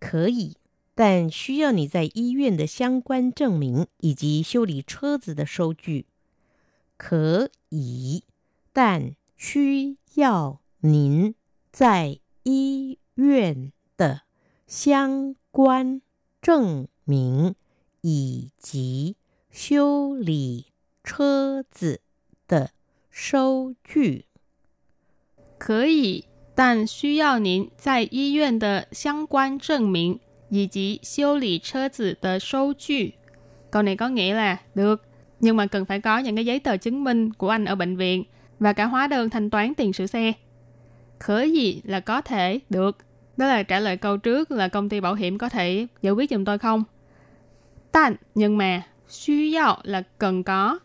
[0.01, 0.57] 可以，
[0.95, 6.07] 但需要你在医院的相关证明以及修理车子的收据。
[6.99, 8.25] 可以，
[8.73, 11.35] 但需要您
[11.73, 14.23] 在医院的
[14.67, 16.03] 相关
[16.43, 17.55] 证明
[18.03, 19.17] 以及
[19.51, 20.67] 修理
[21.05, 22.01] 车子
[22.49, 22.71] 的
[23.11, 24.25] 收据。
[25.59, 33.15] 可以，但需要您在医院的相关证明以及修理车子的收据.
[33.71, 35.05] Câu này có nghĩa là được,
[35.41, 37.97] nhưng mà cần phải có những cái giấy tờ chứng minh của anh ở bệnh
[37.97, 38.25] viện
[38.59, 40.33] và cả hóa đơn thanh toán tiền sửa xe.
[41.19, 42.99] Khở gì là có thể, được.
[43.37, 46.31] Đó là trả lời câu trước là công ty bảo hiểm có thể giải quyết
[46.31, 46.85] giùm tôi không?
[47.93, 50.79] Tàn, nhưng mà, suy yào là cần có.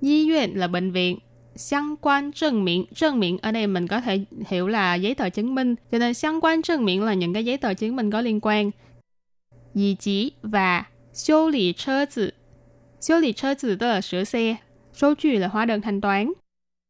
[0.00, 1.18] Y viện là bệnh viện.
[1.56, 5.74] 相quan chứng miệng, chứng miệng ở đây mình có thể hiểu là giấy tờ chứng minh.
[5.92, 8.70] Cho nên相quan chứng miệng là những cái giấy tờ chứng minh có liên quan.
[9.74, 12.34] Dì chí và修理车子.
[13.00, 14.56] 修理车子tức là sửa xe.
[14.94, 16.32] Số trừ là hóa đơn thanh toán.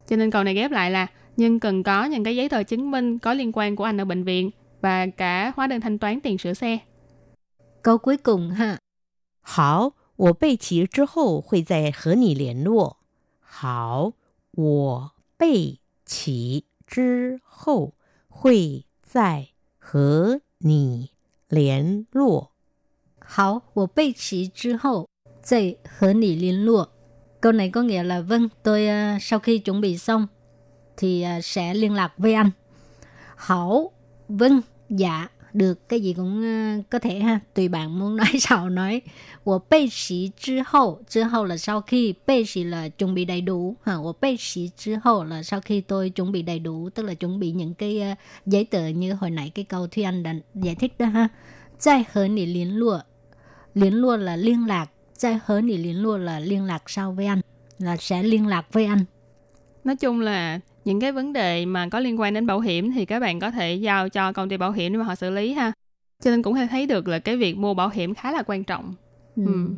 [0.09, 1.07] Cho nên câu này ghép lại là
[1.37, 4.05] nhưng cần có những cái giấy tờ chứng minh có liên quan của anh ở
[4.05, 6.79] bệnh viện và cả hóa đơn thanh toán tiền sửa xe.
[7.83, 8.79] Câu cuối cùng ha.
[9.41, 12.96] 好，我备齐之后会再和你联络。
[13.57, 14.13] 好，
[14.51, 17.95] 我备齐之后
[18.29, 21.11] 会再和你
[21.49, 22.53] 联络。
[23.19, 25.09] 好，我备齐之后
[25.43, 26.89] 再和你联络。
[27.41, 30.27] Câu này có nghĩa là vâng, tôi uh, sau khi chuẩn bị xong
[30.97, 32.51] thì uh, sẽ liên lạc với anh.
[33.37, 33.93] Hảo,
[34.29, 38.71] vâng, dạ, được, cái gì cũng uh, có thể ha, tùy bạn muốn nói sao
[38.71, 39.03] nói.
[39.45, 46.11] 我备齐之后,之后là sau khi, 备齐 là chuẩn bị đầy đủ, ha, 我备齐之后 là sau khi tôi
[46.11, 49.31] chuẩn bị đầy đủ, tức là chuẩn bị những cái uh, giấy tờ như hồi
[49.31, 51.29] nãy cái câu Thúy Anh đã giải thích đó ha.
[51.79, 53.03] 再和你联络
[53.75, 57.41] liên luôn là liên lạc,再和你联络 là liên lạc sau với anh,
[57.79, 59.05] là sẽ liên lạc với anh.
[59.85, 63.06] Nói chung là những cái vấn đề mà có liên quan đến bảo hiểm thì
[63.06, 65.54] các bạn có thể giao cho công ty bảo hiểm để mà họ xử lý
[65.54, 65.72] ha.
[66.24, 68.64] Cho nên cũng thể thấy được là cái việc mua bảo hiểm khá là quan
[68.64, 68.94] trọng.
[69.36, 69.44] Ừ.
[69.46, 69.70] Ừ.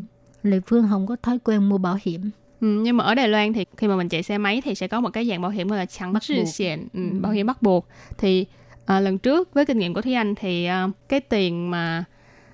[0.43, 2.21] Lệ Phương không có thói quen mua bảo hiểm.
[2.61, 4.87] Ừ, nhưng mà ở Đài Loan thì khi mà mình chạy xe máy thì sẽ
[4.87, 6.47] có một cái dạng bảo hiểm gọi là chẳng Bắt buộc.
[6.47, 7.19] xiển, ừ, Ừ.
[7.19, 7.87] bảo hiểm bắt buộc.
[8.17, 8.45] Thì
[8.85, 12.03] à, lần trước với kinh nghiệm của Thúy Anh thì à, cái tiền mà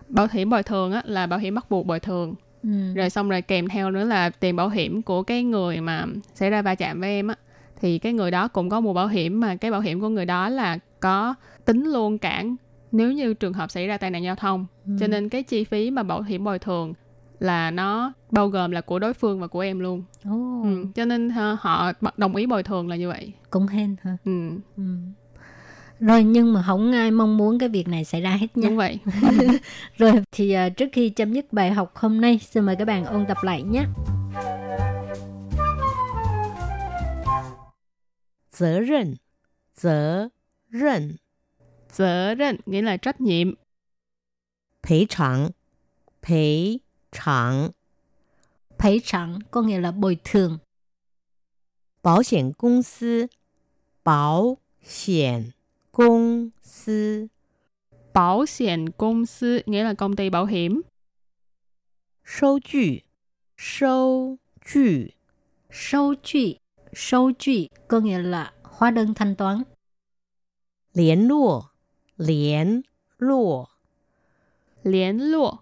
[0.10, 2.36] bảo hiểm bồi thường á, là bảo hiểm bắt buộc bồi thường.
[2.63, 2.70] Ừ.
[2.96, 6.50] Rồi xong rồi kèm theo nữa là tiền bảo hiểm của cái người mà xảy
[6.50, 7.36] ra va chạm với em á.
[7.81, 10.25] Thì cái người đó cũng có mua bảo hiểm mà cái bảo hiểm của người
[10.25, 11.35] đó là có
[11.65, 12.55] tính luôn cản
[12.91, 14.65] nếu như trường hợp xảy ra tai nạn giao thông.
[14.85, 14.91] Ừ.
[14.99, 16.93] Cho nên cái chi phí mà bảo hiểm bồi thường
[17.39, 20.03] là nó bao gồm là của đối phương và của em luôn.
[20.25, 20.85] Ồ, Ừ.
[20.95, 23.31] Cho nên ha, họ đồng ý bồi thường là như vậy.
[23.49, 24.17] cũng hên hả?
[24.25, 24.49] Ừ.
[24.77, 24.83] Ừ.
[25.99, 28.67] Rồi nhưng mà không ai mong muốn cái việc này xảy ra hết nha.
[28.69, 28.99] Đúng vậy.
[29.97, 33.05] Rồi thì à, trước khi chấm dứt bài học hôm nay, xin mời các bạn
[33.05, 33.85] ôn tập lại nhé.
[38.55, 39.18] 责任，
[39.74, 40.31] 责
[40.68, 41.18] 任，
[41.88, 43.55] 责任nghĩa là trách nhiệm.
[44.83, 45.53] 赔偿，
[46.22, 46.81] 赔
[47.12, 47.72] 偿，
[48.79, 50.59] Phải chẳng có nghĩa là bồi thường.
[52.03, 53.29] 保险公司，
[54.03, 55.53] 保险
[55.90, 57.29] 公司，
[58.12, 60.83] Bảo hiểm công sư nghĩa là công ty bảo hiểm.
[62.24, 63.05] 收据，
[63.57, 65.14] 收据
[65.70, 66.59] Sâu truy,
[66.94, 69.62] sâu truy có nghĩa là hóa đơn thanh toán.
[70.92, 71.70] 联络
[72.16, 72.83] 联
[73.18, 73.68] 络
[74.83, 75.59] Liên lộ,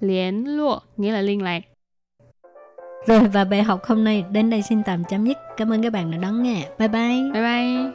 [0.00, 1.60] liên lộ nghĩa là liên lạc.
[3.06, 5.36] Rồi và bài học hôm nay đến đây xin tạm chấm dứt.
[5.56, 6.68] Cảm ơn các bạn đã đón nghe.
[6.78, 7.22] Bye bye.
[7.32, 7.92] Bye bye.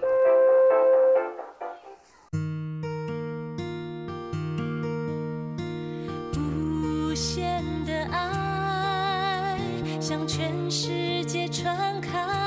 [6.36, 9.60] 无限的爱
[10.00, 12.47] 向全世界传开，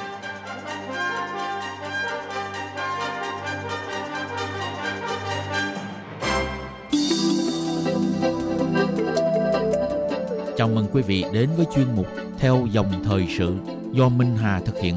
[10.93, 13.55] Quý vị đến với chuyên mục Theo dòng thời sự
[13.91, 14.95] do Minh Hà thực hiện.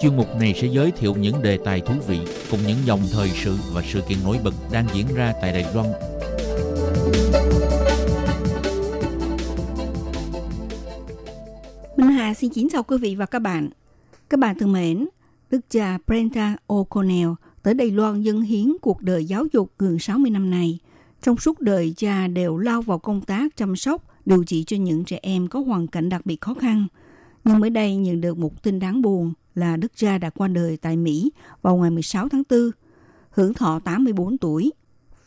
[0.00, 3.28] Chuyên mục này sẽ giới thiệu những đề tài thú vị cùng những dòng thời
[3.28, 5.86] sự và sự kiện nổi bật đang diễn ra tại Đài Loan.
[11.96, 13.70] Minh Hà xin kính chào quý vị và các bạn.
[14.30, 15.08] Các bạn thân mến,
[15.50, 20.30] đức cha Brenda O'Connell tới Đài Loan dân hiến cuộc đời giáo dục gần 60
[20.30, 20.78] năm nay.
[21.22, 25.04] Trong suốt đời cha đều lao vào công tác chăm sóc, điều trị cho những
[25.04, 26.86] trẻ em có hoàn cảnh đặc biệt khó khăn.
[27.44, 30.76] Nhưng mới đây nhận được một tin đáng buồn là đức cha đã qua đời
[30.76, 31.32] tại Mỹ
[31.62, 32.70] vào ngày 16 tháng 4,
[33.30, 34.72] hưởng thọ 84 tuổi.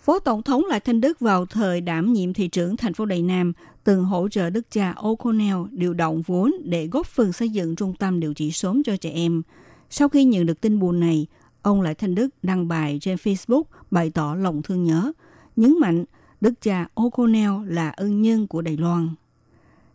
[0.03, 3.21] Phó Tổng thống Lại Thanh Đức vào thời đảm nhiệm thị trưởng thành phố Đài
[3.21, 3.53] Nam
[3.83, 7.93] từng hỗ trợ đức cha O'Connell điều động vốn để góp phần xây dựng trung
[7.99, 9.41] tâm điều trị sớm cho trẻ em.
[9.89, 11.27] Sau khi nhận được tin buồn này,
[11.61, 15.11] ông Lại Thanh Đức đăng bài trên Facebook bày tỏ lòng thương nhớ,
[15.55, 16.05] nhấn mạnh
[16.41, 19.09] đức cha O'Connell là ân nhân của Đài Loan.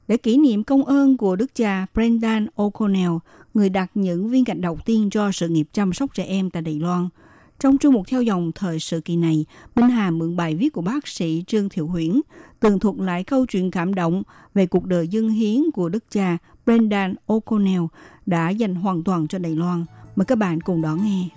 [0.09, 3.19] Để kỷ niệm công ơn của đức cha Brendan O'Connell,
[3.55, 6.63] người đặt những viên gạch đầu tiên cho sự nghiệp chăm sóc trẻ em tại
[6.63, 7.09] Đài Loan,
[7.61, 10.83] trong chương mục theo dòng thời sự kỳ này, Minh Hà mượn bài viết của
[10.83, 12.21] bác sĩ Trương Thiệu Huyễn,
[12.61, 14.23] tường thuật lại câu chuyện cảm động
[14.55, 17.87] về cuộc đời dân hiến của đức cha Brendan O'Connell
[18.27, 19.85] đã dành hoàn toàn cho Đài Loan.
[20.17, 21.29] Mời các bạn cùng đón nghe.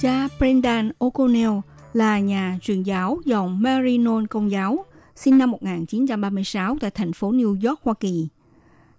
[0.00, 1.60] Cha Brendan O'Connell
[1.92, 4.84] là nhà truyền giáo dòng Marinon Công giáo,
[5.16, 8.28] sinh năm 1936 tại thành phố New York, Hoa Kỳ.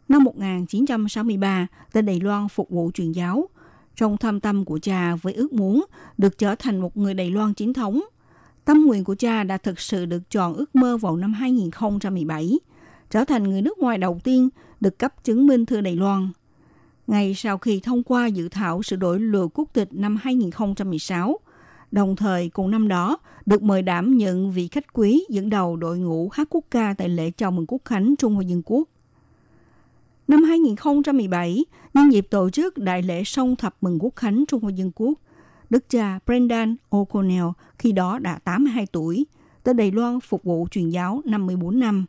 [0.07, 3.49] Năm 1963, tại Đài Loan phục vụ truyền giáo.
[3.95, 5.85] Trong thâm tâm của cha với ước muốn
[6.17, 8.01] được trở thành một người Đài Loan chính thống.
[8.65, 12.59] Tâm nguyện của cha đã thực sự được chọn ước mơ vào năm 2017,
[13.09, 14.49] trở thành người nước ngoài đầu tiên
[14.81, 16.29] được cấp chứng minh thư Đài Loan.
[17.09, 21.39] Ngay sau khi thông qua dự thảo sửa đổi luật quốc tịch năm 2016,
[21.91, 25.97] đồng thời cùng năm đó được mời đảm nhận vị khách quý dẫn đầu đội
[25.97, 28.89] ngũ hát quốc ca tại lễ chào mừng quốc khánh Trung Hoa Dân Quốc.
[30.27, 34.71] Năm 2017, nhân dịp tổ chức đại lễ song thập mừng quốc khánh Trung Hoa
[34.71, 35.13] Dân Quốc,
[35.69, 39.25] đức cha Brendan O'Connell khi đó đã 82 tuổi,
[39.63, 42.05] tới Đài Loan phục vụ truyền giáo 54 năm.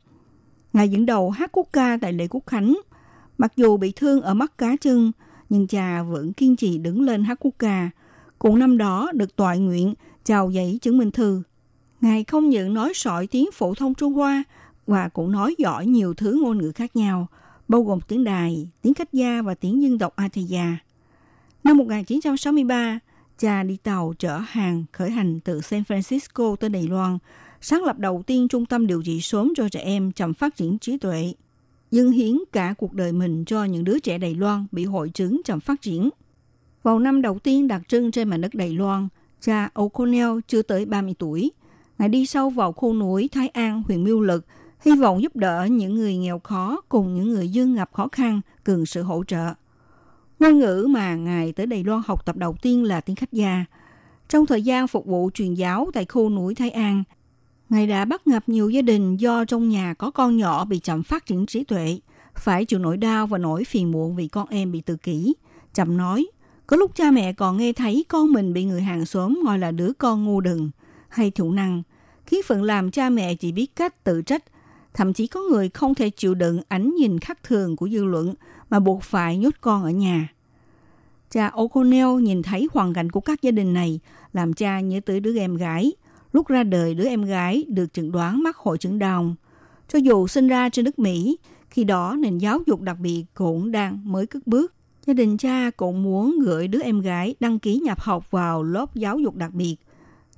[0.73, 2.81] Ngài dẫn đầu hát quốc ca tại lễ quốc khánh.
[3.41, 5.13] Mặc dù bị thương ở mắt cá chân,
[5.49, 7.91] nhưng cha vẫn kiên trì đứng lên hát quốc ca.
[8.39, 11.43] Cũng năm đó được tọa nguyện chào giấy chứng minh thư.
[12.01, 14.45] Ngài không những nói sỏi tiếng phổ thông Trung Hoa
[14.87, 17.27] và cũng nói giỏi nhiều thứ ngôn ngữ khác nhau,
[17.69, 20.77] bao gồm tiếng Đài, tiếng Khách Gia và tiếng dân tộc Ataya.
[21.65, 22.99] Năm 1963,
[23.39, 27.19] cha đi tàu chở hàng khởi hành từ San Francisco tới Đài Loan,
[27.61, 30.79] sáng lập đầu tiên trung tâm điều trị sớm cho trẻ em chậm phát triển
[30.79, 31.35] trí tuệ,
[31.91, 35.41] dâng hiến cả cuộc đời mình cho những đứa trẻ Đài Loan bị hội chứng
[35.45, 36.11] chậm phát triển.
[36.83, 39.09] Vào năm đầu tiên đặt chân trên mảnh đất Đài Loan,
[39.41, 41.51] cha O'Connell chưa tới 30 tuổi.
[41.99, 44.47] Ngài đi sâu vào khu núi Thái An, huyện Miêu Lực,
[44.85, 48.41] hy vọng giúp đỡ những người nghèo khó cùng những người dân gặp khó khăn
[48.65, 49.55] cần sự hỗ trợ.
[50.39, 53.65] Ngôn ngữ mà Ngài tới Đài Loan học tập đầu tiên là tiếng khách gia.
[54.29, 57.05] Trong thời gian phục vụ truyền giáo tại khu núi Thái An,
[57.71, 61.03] Ngài đã bắt gặp nhiều gia đình do trong nhà có con nhỏ bị chậm
[61.03, 62.01] phát triển trí tuệ,
[62.35, 65.35] phải chịu nỗi đau và nỗi phiền muộn vì con em bị tự kỷ.
[65.75, 66.27] Chậm nói,
[66.67, 69.71] có lúc cha mẹ còn nghe thấy con mình bị người hàng xóm gọi là
[69.71, 70.71] đứa con ngu đừng
[71.09, 71.83] hay thiểu năng.
[72.27, 74.45] Khí phận làm cha mẹ chỉ biết cách tự trách,
[74.95, 78.35] thậm chí có người không thể chịu đựng ánh nhìn khắc thường của dư luận
[78.71, 80.29] mà buộc phải nhốt con ở nhà.
[81.31, 84.01] Cha O'Connell nhìn thấy hoàn cảnh của các gia đình này,
[84.33, 85.93] làm cha nhớ tới đứa em gái.
[86.33, 89.35] Lúc ra đời, đứa em gái được chẩn đoán mắc hội chứng Down.
[89.89, 91.39] Cho dù sinh ra trên nước Mỹ,
[91.71, 94.75] khi đó nền giáo dục đặc biệt cũng đang mới cất bước.
[95.07, 98.95] Gia đình cha cũng muốn gửi đứa em gái đăng ký nhập học vào lớp
[98.95, 99.77] giáo dục đặc biệt.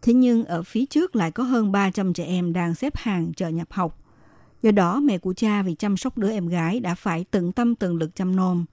[0.03, 3.49] Thế nhưng ở phía trước lại có hơn 300 trẻ em đang xếp hàng chờ
[3.49, 3.99] nhập học.
[4.63, 7.75] Do đó mẹ của cha vì chăm sóc đứa em gái đã phải tận tâm
[7.75, 8.65] tận lực chăm nom.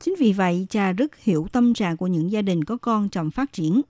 [0.00, 3.30] Chính vì vậy cha rất hiểu tâm trạng của những gia đình có con chậm
[3.30, 3.82] phát triển.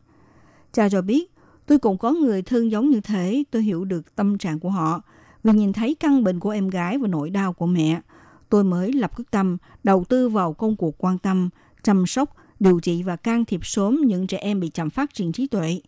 [0.72, 1.32] Cha cho biết,
[1.66, 5.02] tôi cũng có người thân giống như thế, tôi hiểu được tâm trạng của họ.
[5.44, 8.00] Vì nhìn thấy căn bệnh của em gái và nỗi đau của mẹ,
[8.48, 11.48] tôi mới lập quyết tâm đầu tư vào công cuộc quan tâm,
[11.82, 15.32] chăm sóc, điều trị và can thiệp sớm những trẻ em bị chậm phát triển
[15.32, 15.80] trí tuệ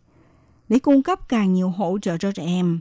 [0.69, 2.79] để cung cấp càng nhiều hỗ trợ cho trẻ em.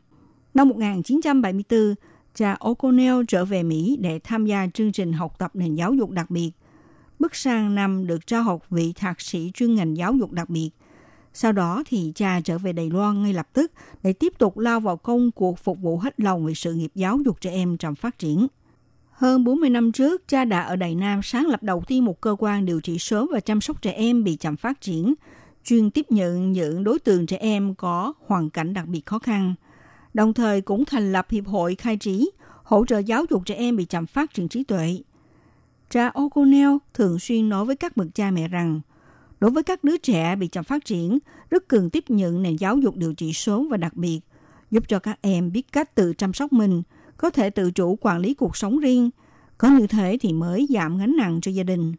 [0.54, 1.94] Năm 1974,
[2.34, 6.10] cha O'Connell trở về Mỹ để tham gia chương trình học tập nền giáo dục
[6.10, 6.50] đặc biệt.
[7.18, 10.70] Bước sang năm được trao học vị thạc sĩ chuyên ngành giáo dục đặc biệt.
[11.32, 13.72] Sau đó thì cha trở về Đài Loan ngay lập tức
[14.02, 17.18] để tiếp tục lao vào công cuộc phục vụ hết lòng về sự nghiệp giáo
[17.24, 18.46] dục trẻ em trong phát triển.
[19.10, 22.36] Hơn 40 năm trước, cha đã ở Đài Nam sáng lập đầu tiên một cơ
[22.38, 25.14] quan điều trị sớm và chăm sóc trẻ em bị chậm phát triển,
[25.64, 29.54] chuyên tiếp nhận những đối tượng trẻ em có hoàn cảnh đặc biệt khó khăn.
[30.14, 32.30] Đồng thời cũng thành lập Hiệp hội Khai trí,
[32.62, 34.98] hỗ trợ giáo dục trẻ em bị chậm phát triển trí tuệ.
[35.90, 38.80] Cha O'Connell thường xuyên nói với các bậc cha mẹ rằng,
[39.40, 41.18] đối với các đứa trẻ bị chậm phát triển,
[41.50, 44.20] rất cần tiếp nhận nền giáo dục điều trị sớm và đặc biệt,
[44.70, 46.82] giúp cho các em biết cách tự chăm sóc mình,
[47.16, 49.10] có thể tự chủ quản lý cuộc sống riêng.
[49.58, 51.94] Có như thế thì mới giảm gánh nặng cho gia đình.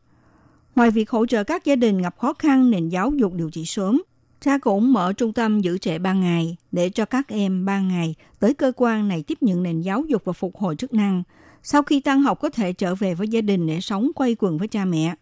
[0.75, 3.65] Ngoài việc hỗ trợ các gia đình gặp khó khăn nền giáo dục điều trị
[3.65, 4.01] sớm,
[4.41, 8.15] cha cũng mở trung tâm giữ trẻ ban ngày để cho các em ban ngày
[8.39, 11.23] tới cơ quan này tiếp nhận nền giáo dục và phục hồi chức năng.
[11.63, 14.57] Sau khi tăng học có thể trở về với gia đình để sống quay quần
[14.57, 15.15] với cha mẹ.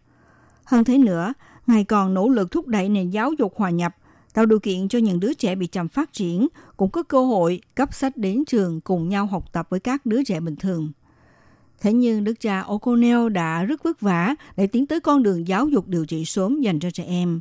[0.64, 1.32] Hơn thế nữa,
[1.68, 3.96] Ngài còn nỗ lực thúc đẩy nền giáo dục hòa nhập,
[4.34, 7.60] tạo điều kiện cho những đứa trẻ bị chậm phát triển cũng có cơ hội
[7.74, 10.92] cấp sách đến trường cùng nhau học tập với các đứa trẻ bình thường.
[11.80, 15.68] Thế nhưng đức cha O'Connell đã rất vất vả để tiến tới con đường giáo
[15.68, 17.40] dục điều trị sớm dành cho trẻ em,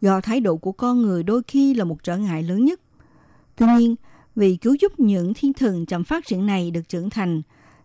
[0.00, 2.80] do thái độ của con người đôi khi là một trở ngại lớn nhất.
[3.56, 3.94] Tuy nhiên,
[4.36, 7.42] vì cứu giúp những thiên thần chậm phát triển này được trưởng thành,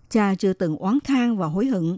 [0.09, 1.97] cha chưa từng oán than và hối hận.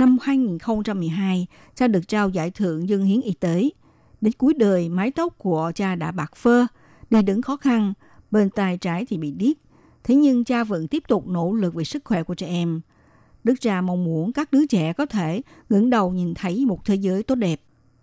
[0.00, 3.70] Năm 2012, cha được trao giải thưởng dân hiến y tế.
[4.20, 6.66] Đến cuối đời, mái tóc của cha đã bạc phơ,
[7.10, 7.92] đi đứng khó khăn,
[8.30, 9.56] bên tay trái thì bị điếc.
[10.04, 12.80] Thế nhưng cha vẫn tiếp tục nỗ lực vì sức khỏe của trẻ em.
[13.44, 16.94] Đức cha mong muốn các đứa trẻ có thể ngẩng đầu nhìn thấy một thế
[16.94, 17.60] giới tốt đẹp.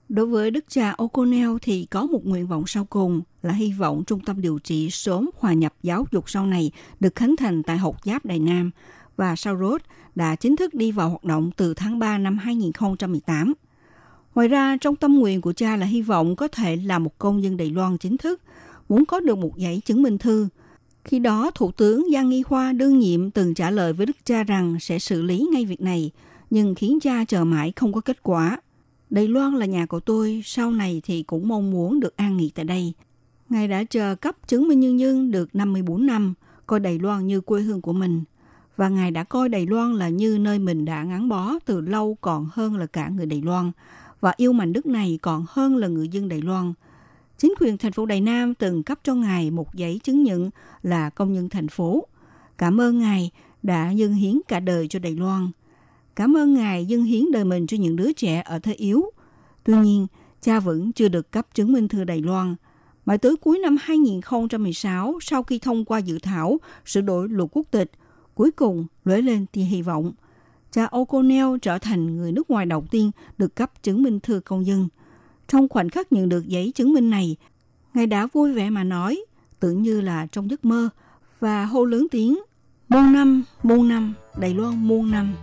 [0.10, 4.04] Đối với đức cha O'Connell thì có một nguyện vọng sau cùng là hy vọng
[4.08, 7.78] trung tâm điều trị sớm hòa nhập giáo dục sau này được khánh thành tại
[7.78, 8.72] Học Giáp Đài Nam
[9.18, 9.56] và sau
[10.16, 13.54] đã chính thức đi vào hoạt động từ tháng 3 năm 2018.
[14.36, 17.44] Ngoài ra, trong tâm nguyện của cha là hy vọng có thể là một công
[17.44, 18.42] dân Đài Loan chính thức,
[18.90, 20.48] muốn có được một giấy chứng minh thư
[21.08, 24.44] khi đó, Thủ tướng Giang Nghi Hoa đương nhiệm từng trả lời với đức cha
[24.44, 26.12] rằng sẽ xử lý ngay việc này,
[26.50, 28.62] nhưng khiến cha chờ mãi không có kết quả.
[29.10, 32.52] Đài Loan là nhà của tôi, sau này thì cũng mong muốn được an nghỉ
[32.56, 32.94] tại đây.
[33.50, 36.34] Ngài đã chờ cấp chứng minh nhân dân được 54 năm,
[36.66, 38.24] coi Đài Loan như quê hương của mình.
[38.78, 42.18] Và Ngài đã coi Đài Loan là như nơi mình đã ngắn bó từ lâu
[42.22, 43.72] còn hơn là cả người Đài Loan.
[44.20, 46.74] Và yêu mảnh đất này còn hơn là người dân Đài Loan–
[47.38, 50.50] chính quyền thành phố Đài Nam từng cấp cho ngài một giấy chứng nhận
[50.84, 52.08] là công nhân thành phố.
[52.58, 53.32] Cảm ơn ngài
[53.64, 55.52] đã dâng hiến cả đời cho Đài Loan.
[56.16, 59.12] Cảm ơn ngài dâng hiến đời mình cho những đứa trẻ ở thế yếu.
[59.64, 60.08] Tuy nhiên,
[60.42, 62.56] cha vẫn chưa được cấp chứng minh thư Đài Loan.
[63.06, 67.68] Mãi tới cuối năm 2016, sau khi thông qua dự thảo sửa đổi luật quốc
[67.72, 67.92] tịch,
[68.38, 70.12] cuối cùng lóe lên tia hy vọng.
[70.72, 74.66] Cha O'Connell trở thành người nước ngoài đầu tiên được cấp chứng minh thư công
[74.66, 74.88] dân–
[75.48, 77.36] trong khoảnh khắc nhận được giấy chứng minh này,
[77.94, 79.26] Ngài đã vui vẻ mà nói,
[79.60, 80.90] tưởng như là trong giấc mơ,
[81.40, 82.40] và hô lớn tiếng,
[82.90, 85.36] muôn năm, muôn năm, Đài Loan muôn năm.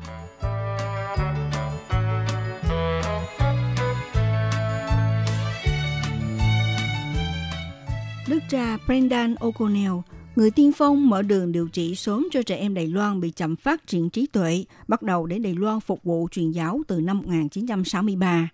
[8.29, 10.01] Đức cha Brendan O'Connell,
[10.37, 13.57] người tiên phong mở đường điều trị sớm cho trẻ em Đài Loan bị chậm
[13.57, 17.19] phát triển trí tuệ, bắt đầu đến Đài Loan phục vụ truyền giáo từ năm
[17.19, 18.49] 1963.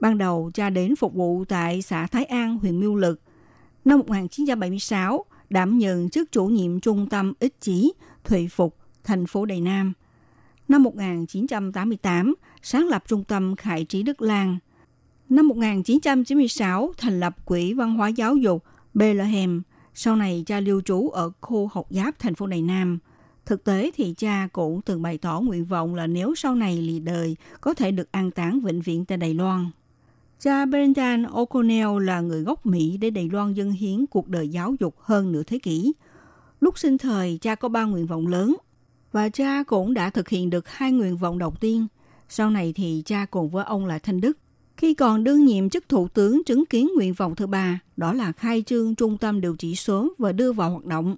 [0.00, 3.20] Ban đầu cha đến phục vụ tại xã Thái An, huyện Miêu Lực.
[3.84, 7.92] Năm 1976, đảm nhận chức chủ nhiệm trung tâm ích chỉ
[8.24, 9.92] Thụy Phục, thành phố Đài Nam.
[10.68, 14.58] Năm 1988, sáng lập trung tâm Khải Trí Đức Lan.
[15.28, 19.62] Năm 1996, thành lập Quỹ Văn hóa Giáo dục Bethlehem.
[19.94, 22.98] Sau này cha lưu trú ở khu học giáp thành phố Đài Nam.
[23.46, 27.00] Thực tế thì cha cũng từng bày tỏ nguyện vọng là nếu sau này lì
[27.00, 29.70] đời có thể được an táng vĩnh viễn tại Đài Loan.
[30.40, 34.74] Cha Brendan O'Connell là người gốc Mỹ để Đài Loan dân hiến cuộc đời giáo
[34.80, 35.92] dục hơn nửa thế kỷ.
[36.60, 38.56] Lúc sinh thời, cha có ba nguyện vọng lớn.
[39.12, 41.86] Và cha cũng đã thực hiện được hai nguyện vọng đầu tiên.
[42.28, 44.38] Sau này thì cha cùng với ông là Thanh Đức.
[44.76, 48.32] Khi còn đương nhiệm chức thủ tướng chứng kiến nguyện vọng thứ ba, đó là
[48.32, 51.16] khai trương trung tâm điều trị sớm và đưa vào hoạt động.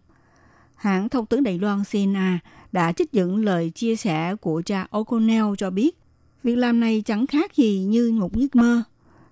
[0.74, 2.38] Hãng thông tấn Đài Loan CNA
[2.72, 5.98] đã trích dẫn lời chia sẻ của cha O'Connell cho biết,
[6.42, 8.82] việc làm này chẳng khác gì như một giấc mơ.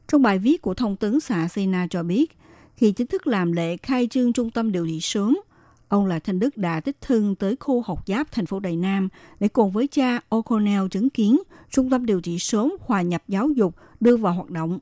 [0.09, 2.37] Trong bài viết của thông tấn xã CNA cho biết,
[2.77, 5.39] khi chính thức làm lễ khai trương trung tâm điều trị sớm,
[5.93, 9.09] ông là Thanh Đức đã tích thân tới khu học giáp thành phố Đài Nam
[9.41, 11.41] để cùng với cha O'Connell chứng kiến
[11.71, 14.79] trung tâm điều trị sớm hòa nhập giáo dục đưa vào hoạt động.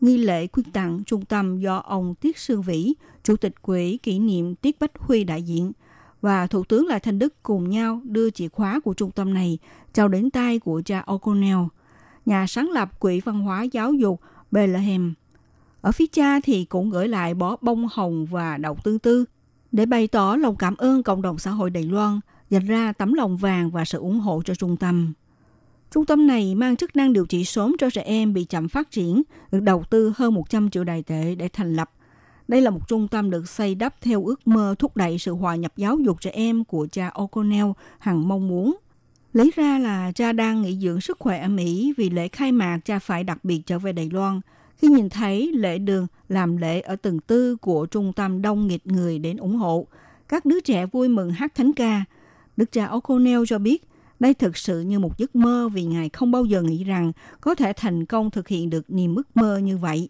[0.00, 2.94] Nghi lễ quyên tặng trung tâm do ông Tiết Sương Vĩ,
[3.24, 5.72] Chủ tịch Quỹ kỷ niệm Tiết Bách Huy đại diện,
[6.20, 9.58] và Thủ tướng là Thanh Đức cùng nhau đưa chìa khóa của trung tâm này
[9.92, 11.68] trao đến tay của cha O'Connell,
[12.26, 14.20] nhà sáng lập Quỹ Văn hóa Giáo dục
[14.50, 15.14] Bethlehem.
[15.80, 19.24] Ở phía cha thì cũng gửi lại bó bông hồng và đậu tương tư
[19.72, 23.12] để bày tỏ lòng cảm ơn cộng đồng xã hội Đài Loan dành ra tấm
[23.12, 25.12] lòng vàng và sự ủng hộ cho trung tâm.
[25.90, 28.90] Trung tâm này mang chức năng điều trị sớm cho trẻ em bị chậm phát
[28.90, 31.90] triển, được đầu tư hơn 100 triệu đài tệ để thành lập.
[32.48, 35.56] Đây là một trung tâm được xây đắp theo ước mơ thúc đẩy sự hòa
[35.56, 38.76] nhập giáo dục trẻ em của cha O'Connell hằng mong muốn.
[39.32, 42.78] Lấy ra là cha đang nghỉ dưỡng sức khỏe ở Mỹ vì lễ khai mạc
[42.84, 44.40] cha phải đặc biệt trở về Đài Loan.
[44.80, 48.86] Khi nhìn thấy lễ đường làm lễ ở tầng tư của trung tâm đông nghịt
[48.86, 49.86] người đến ủng hộ,
[50.28, 52.04] các đứa trẻ vui mừng hát thánh ca.
[52.56, 53.88] Đức cha O'Connell cho biết
[54.20, 57.54] đây thực sự như một giấc mơ vì Ngài không bao giờ nghĩ rằng có
[57.54, 60.08] thể thành công thực hiện được niềm ước mơ như vậy.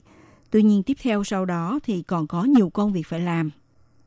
[0.50, 3.50] Tuy nhiên tiếp theo sau đó thì còn có nhiều công việc phải làm.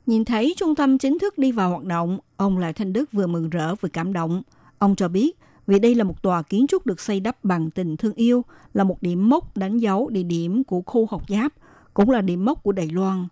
[0.06, 3.28] Nhìn thấy trung tâm chính thức đi vào hoạt động, ông Lại Thanh Đức vừa
[3.28, 4.42] mừng rỡ vừa cảm động.
[4.78, 7.98] Ông cho biết vì đây là một tòa kiến trúc được xây đắp bằng tình
[7.98, 11.54] thương yêu, là một điểm mốc đánh dấu địa điểm của khu học giáp,
[11.94, 13.28] cũng là điểm mốc của Đài Loan.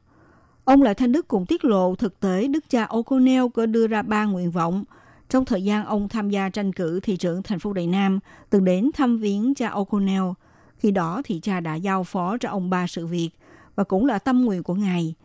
[0.66, 4.02] Ông Lại Thanh Đức cũng tiết lộ thực tế Đức cha O'Connell có đưa ra
[4.02, 4.84] ba nguyện vọng.
[5.30, 8.20] Trong thời gian ông tham gia tranh cử thị trưởng thành phố Đài Nam,
[8.50, 10.34] từng đến thăm viếng cha O'Connell.
[10.78, 13.30] Khi đó thì cha đã giao phó cho ông ba sự việc
[13.76, 15.16] và cũng là tâm nguyện của ngài.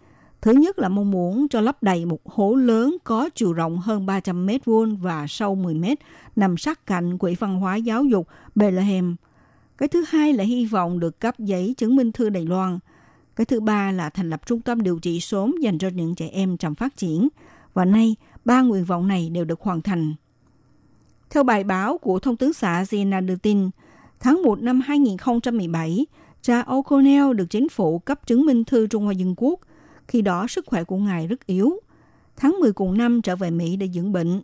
[0.41, 4.07] Thứ nhất là mong muốn cho lấp đầy một hố lớn có chiều rộng hơn
[4.07, 5.99] 300 mét vuông và sâu 10 mét
[6.37, 9.17] nằm sát cạnh Quỹ văn hóa giáo dục Bethlehem.
[9.79, 12.79] Cái thứ hai là hy vọng được cấp giấy chứng minh thư Đài Loan.
[13.37, 16.29] Cái thứ ba là thành lập trung tâm điều trị sớm dành cho những trẻ
[16.33, 17.29] em chậm phát triển.
[17.75, 20.15] Và nay, ba nguyện vọng này đều được hoàn thành.
[21.31, 23.71] Theo bài báo của thông tấn xã Zena đưa tin,
[24.21, 26.07] tháng 1 năm 2017,
[26.43, 29.61] cha O'Connell được chính phủ cấp chứng minh thư Trung Hoa Dân Quốc.
[30.09, 31.81] Khi đó sức khỏe của ngài rất yếu.
[32.37, 34.43] Tháng 10 cùng năm trở về Mỹ để dưỡng bệnh.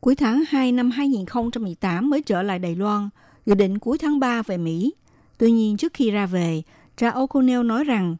[0.00, 3.08] Cuối tháng 2 năm 2018 mới trở lại Đài Loan,
[3.46, 4.94] dự định cuối tháng 3 về Mỹ.
[5.38, 6.62] Tuy nhiên trước khi ra về,
[6.96, 8.16] cha O'Connell nói rằng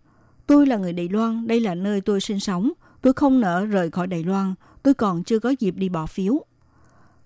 [0.49, 2.73] Tôi là người Đài Loan, đây là nơi tôi sinh sống.
[3.03, 6.45] Tôi không nỡ rời khỏi Đài Loan, tôi còn chưa có dịp đi bỏ phiếu.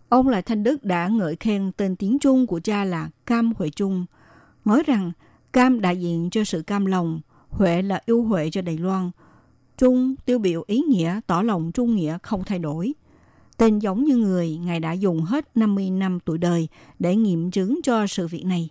[0.08, 3.70] Ông Lại Thanh Đức đã ngợi khen tên tiếng Trung của cha là Cam Huệ
[3.70, 4.06] Trung,
[4.64, 5.12] nói rằng
[5.52, 9.10] Cam đại diện cho sự cam lòng, Huệ là yêu Huệ cho Đài Loan,
[9.82, 12.92] Trung tiêu biểu ý nghĩa tỏ lòng trung nghĩa không thay đổi.
[13.56, 16.68] Tên giống như người, Ngài đã dùng hết 50 năm tuổi đời
[16.98, 18.68] để nghiệm chứng cho sự việc này.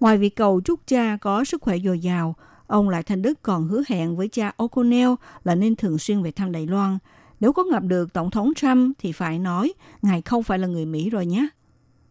[0.00, 2.34] Ngoài việc cầu chúc cha có sức khỏe dồi dào,
[2.66, 6.32] ông Lại Thanh Đức còn hứa hẹn với cha O'Connell là nên thường xuyên về
[6.32, 6.98] thăm Đài Loan.
[7.40, 9.72] Nếu có gặp được Tổng thống Trump thì phải nói
[10.02, 11.48] Ngài không phải là người Mỹ rồi nhé.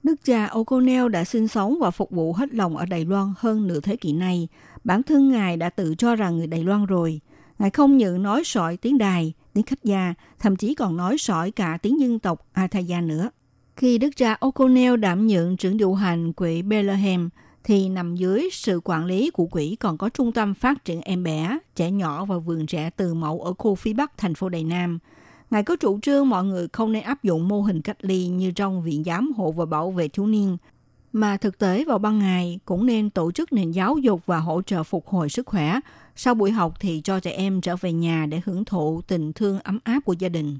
[0.03, 3.67] Đức cha O'Connell đã sinh sống và phục vụ hết lòng ở Đài Loan hơn
[3.67, 4.47] nửa thế kỷ này.
[4.83, 7.21] Bản thân Ngài đã tự cho rằng người Đài Loan rồi.
[7.59, 11.51] Ngài không những nói sỏi tiếng Đài, tiếng khách gia, thậm chí còn nói sỏi
[11.51, 13.29] cả tiếng dân tộc Athaya nữa.
[13.75, 17.29] Khi đức cha O'Connell đảm nhận trưởng điều hành quỹ Bethlehem,
[17.63, 21.23] thì nằm dưới sự quản lý của quỹ còn có trung tâm phát triển em
[21.23, 24.63] bé, trẻ nhỏ và vườn trẻ từ mẫu ở khu phía Bắc thành phố Đài
[24.63, 24.99] Nam.
[25.51, 28.51] Ngài có chủ trương mọi người không nên áp dụng mô hình cách ly như
[28.51, 30.57] trong viện giám hộ và bảo vệ thiếu niên,
[31.13, 34.61] mà thực tế vào ban ngày cũng nên tổ chức nền giáo dục và hỗ
[34.61, 35.79] trợ phục hồi sức khỏe.
[36.15, 39.59] Sau buổi học thì cho trẻ em trở về nhà để hưởng thụ tình thương
[39.59, 40.57] ấm áp của gia đình.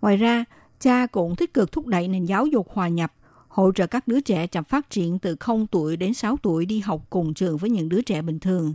[0.00, 0.44] Ngoài ra,
[0.80, 3.12] cha cũng tích cực thúc đẩy nền giáo dục hòa nhập,
[3.48, 6.80] hỗ trợ các đứa trẻ chậm phát triển từ 0 tuổi đến 6 tuổi đi
[6.80, 8.74] học cùng trường với những đứa trẻ bình thường.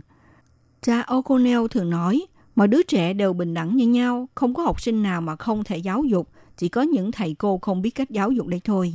[0.82, 4.80] Cha O'Connell thường nói, mọi đứa trẻ đều bình đẳng như nhau, không có học
[4.80, 8.10] sinh nào mà không thể giáo dục, chỉ có những thầy cô không biết cách
[8.10, 8.94] giáo dục đây thôi.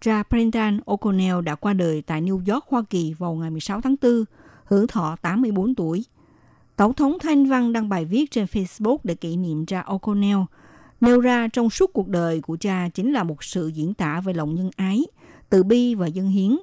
[0.00, 3.96] Cha Brendan O'Connell đã qua đời tại New York, Hoa Kỳ vào ngày 16 tháng
[4.02, 4.24] 4,
[4.64, 6.04] hưởng thọ 84 tuổi.
[6.78, 10.44] Tổng thống Thanh Văn đăng bài viết trên Facebook để kỷ niệm cha O'Connell,
[11.00, 14.32] nêu ra trong suốt cuộc đời của cha chính là một sự diễn tả về
[14.32, 15.02] lòng nhân ái,
[15.50, 16.56] từ bi và dân hiến.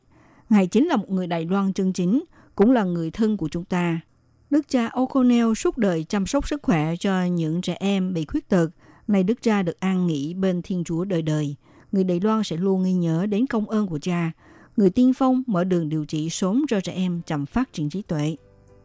[0.50, 2.24] Ngài chính là một người Đài Loan chân chính,
[2.56, 4.02] cũng là người thân của chúng ta.
[4.50, 8.50] Đức cha O'Connell suốt đời chăm sóc sức khỏe cho những trẻ em bị khuyết
[8.50, 8.68] tật.
[9.08, 11.56] Nay đức cha được an nghỉ bên Thiên Chúa đời đời.
[11.92, 14.32] người Đài Loan sẽ luôn ghi nhớ đến công ơn của cha,
[14.78, 18.02] người tiên phong mở đường điều trị sớm cho trẻ em chậm phát triển trí
[18.02, 18.36] tuệ.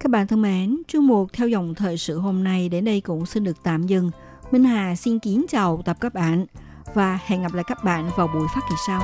[0.01, 3.27] Các bạn thân mến, chương mục theo dòng thời sự hôm nay đến đây cũng
[3.27, 4.11] xin được tạm dừng.
[4.51, 6.47] Minh Hà xin kính chào tập các bạn
[6.95, 9.03] và hẹn gặp lại các bạn vào buổi phát kỳ sau.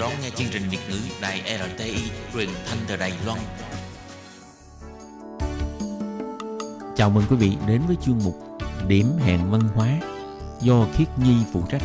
[0.00, 1.96] Đang đón nghe chương trình Việt ngữ Đài RTI
[2.34, 3.38] truyền thanh từ Đài Loan.
[6.96, 8.34] Chào mừng quý vị đến với chương mục
[8.88, 9.88] Điểm hẹn văn hóa
[10.60, 11.82] do Khiết Nhi phụ trách.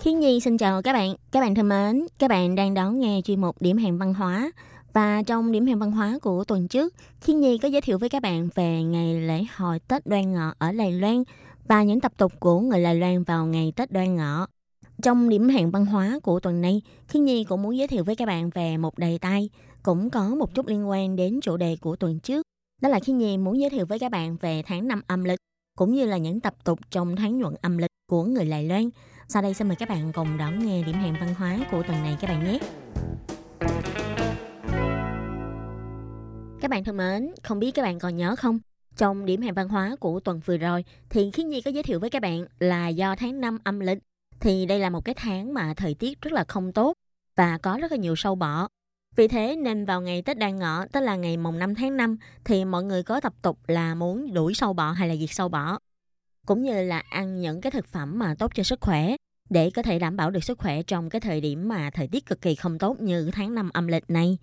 [0.00, 1.14] Khiết Nhi xin chào các bạn.
[1.32, 4.50] Các bạn thân mến, các bạn đang đón nghe chuyên mục Điểm hẹn văn hóa.
[4.92, 8.08] Và trong điểm hẹn văn hóa của tuần trước, Khiết Nhi có giới thiệu với
[8.08, 11.22] các bạn về ngày lễ hội Tết Đoan Ngọ ở Đài Loan
[11.68, 14.46] và những tập tục của người Đài Loan vào ngày Tết Đoan Ngọ.
[15.02, 18.16] Trong điểm hẹn văn hóa của tuần này, khi Nhi cũng muốn giới thiệu với
[18.16, 19.50] các bạn về một đề tài
[19.82, 22.46] cũng có một chút liên quan đến chủ đề của tuần trước.
[22.82, 25.38] Đó là khi Nhi muốn giới thiệu với các bạn về tháng năm âm lịch
[25.78, 28.90] cũng như là những tập tục trong tháng nhuận âm lịch của người Lài Loan.
[29.28, 32.02] Sau đây xin mời các bạn cùng đón nghe điểm hẹn văn hóa của tuần
[32.02, 32.58] này các bạn nhé.
[36.60, 38.58] Các bạn thân mến, không biết các bạn còn nhớ không?
[38.96, 42.00] Trong điểm hẹn văn hóa của tuần vừa rồi thì Khiến Nhi có giới thiệu
[42.00, 43.98] với các bạn là do tháng năm âm lịch
[44.40, 46.92] thì đây là một cái tháng mà thời tiết rất là không tốt
[47.36, 48.68] và có rất là nhiều sâu bọ.
[49.16, 52.16] Vì thế nên vào ngày Tết Đoan Ngọ, tức là ngày mùng 5 tháng 5,
[52.44, 55.48] thì mọi người có tập tục là muốn đuổi sâu bọ hay là diệt sâu
[55.48, 55.78] bọ.
[56.46, 59.16] Cũng như là ăn những cái thực phẩm mà tốt cho sức khỏe
[59.50, 62.26] để có thể đảm bảo được sức khỏe trong cái thời điểm mà thời tiết
[62.26, 64.38] cực kỳ không tốt như tháng 5 âm lịch này.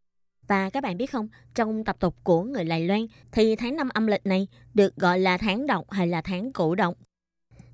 [0.48, 3.90] Và các bạn biết không, trong tập tục của người Lài Loan thì tháng 5
[3.90, 6.94] âm lịch này được gọi là tháng độc hay là tháng củ độc.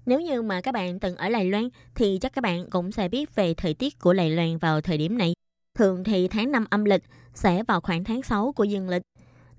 [0.05, 3.09] Nếu như mà các bạn từng ở Đài Loan thì chắc các bạn cũng sẽ
[3.09, 5.33] biết về thời tiết của Đài Loan vào thời điểm này.
[5.75, 9.01] Thường thì tháng 5 âm lịch sẽ vào khoảng tháng 6 của dương lịch.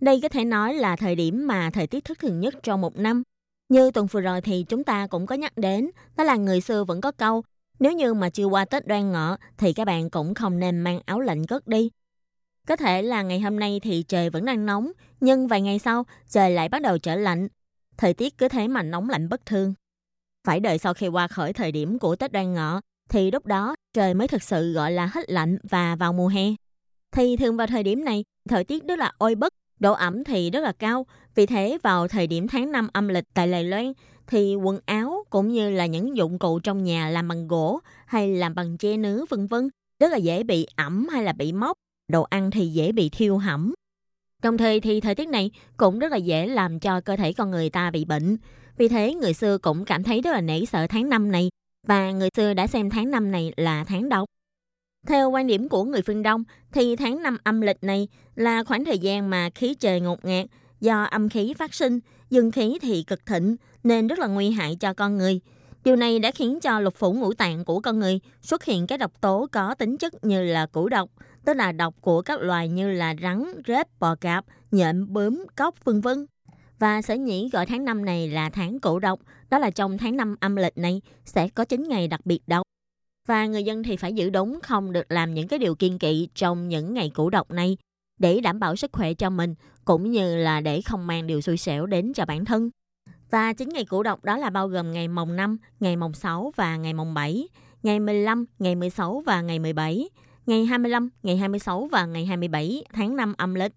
[0.01, 2.97] Đây có thể nói là thời điểm mà thời tiết thất thường nhất trong một
[2.97, 3.23] năm.
[3.69, 6.85] Như tuần vừa rồi thì chúng ta cũng có nhắc đến, đó là người xưa
[6.85, 7.43] vẫn có câu,
[7.79, 11.01] nếu như mà chưa qua Tết đoan ngọ thì các bạn cũng không nên mang
[11.07, 11.91] áo lạnh cất đi.
[12.67, 16.07] Có thể là ngày hôm nay thì trời vẫn đang nóng, nhưng vài ngày sau
[16.29, 17.49] trời lại bắt đầu trở lạnh.
[17.97, 19.75] Thời tiết cứ thế mà nóng lạnh bất thường.
[20.45, 23.75] Phải đợi sau khi qua khỏi thời điểm của Tết đoan ngọ, thì lúc đó
[23.95, 26.45] trời mới thực sự gọi là hết lạnh và vào mùa hè.
[27.13, 30.51] Thì thường vào thời điểm này, thời tiết rất là oi bức, độ ẩm thì
[30.51, 31.07] rất là cao.
[31.35, 33.93] Vì thế vào thời điểm tháng 5 âm lịch tại Lài Loan,
[34.27, 38.35] thì quần áo cũng như là những dụng cụ trong nhà làm bằng gỗ hay
[38.35, 39.69] làm bằng tre nứa vân vân
[40.01, 41.77] rất là dễ bị ẩm hay là bị mốc.
[42.09, 43.75] Đồ ăn thì dễ bị thiêu hẩm.
[44.43, 47.51] Đồng thời thì thời tiết này cũng rất là dễ làm cho cơ thể con
[47.51, 48.37] người ta bị bệnh.
[48.77, 51.51] Vì thế người xưa cũng cảm thấy rất là nể sợ tháng năm này
[51.87, 54.29] và người xưa đã xem tháng năm này là tháng độc.
[55.07, 58.85] Theo quan điểm của người phương Đông thì tháng năm âm lịch này là khoảng
[58.85, 60.47] thời gian mà khí trời ngột ngạt
[60.81, 62.01] do âm khí phát sinh,
[62.31, 65.41] dương khí thì cực thịnh nên rất là nguy hại cho con người.
[65.85, 68.97] Điều này đã khiến cho lục phủ ngũ tạng của con người xuất hiện các
[68.97, 71.11] độc tố có tính chất như là củ độc,
[71.45, 75.85] tức là độc của các loài như là rắn, rết, bò cạp, nhện, bướm, cóc,
[75.85, 76.27] vân vân.
[76.79, 79.21] Và sở nhĩ gọi tháng năm này là tháng cổ độc,
[79.51, 82.63] đó là trong tháng năm âm lịch này sẽ có 9 ngày đặc biệt độc.
[83.29, 86.29] Và người dân thì phải giữ đúng không được làm những cái điều kiên kỵ
[86.35, 87.77] trong những ngày cổ độc này
[88.19, 89.55] để đảm bảo sức khỏe cho mình
[89.85, 92.71] cũng như là để không mang điều xui xẻo đến cho bản thân.
[93.31, 96.53] Và 9 ngày cổ độc đó là bao gồm ngày mồng 5, ngày mồng 6
[96.57, 97.49] và ngày mồng 7,
[97.83, 100.09] ngày 15, ngày 16 và ngày 17,
[100.47, 103.73] ngày 25, ngày 26 và ngày 27 tháng 5 âm lịch.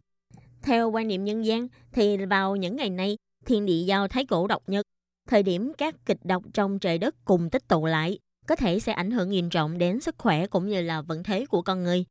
[0.68, 4.48] Theo quan niệm nhân gian thì vào những ngày này, thiên địa giao thái cổ
[4.48, 4.86] độc nhất,
[5.30, 8.92] thời điểm các kịch độc trong trời đất cùng tích tụ lại, có thể sẽ
[8.92, 12.06] ảnh hưởng nghiêm trọng đến sức khỏe cũng như là vận thế của con người.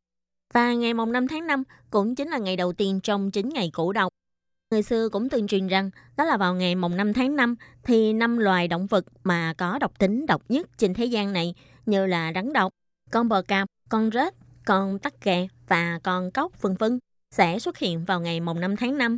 [0.54, 3.70] Và ngày mùng 5 tháng 5 cũng chính là ngày đầu tiên trong 9 ngày
[3.72, 4.12] cổ độc.
[4.70, 8.12] Người xưa cũng từng truyền rằng đó là vào ngày mùng 5 tháng 5 thì
[8.12, 11.54] năm loài động vật mà có độc tính độc nhất trên thế gian này
[11.86, 12.72] như là rắn độc,
[13.10, 14.34] con bò cạp, con rết,
[14.66, 16.98] con tắc kè và con cóc vân vân
[17.36, 19.16] sẽ xuất hiện vào ngày mùng 5 tháng 5.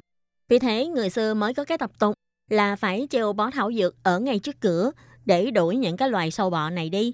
[0.48, 2.14] Vì thế, người xưa mới có cái tập tục
[2.50, 4.90] là phải treo bó thảo dược ở ngay trước cửa
[5.24, 7.12] để đuổi những cái loài sâu bọ này đi.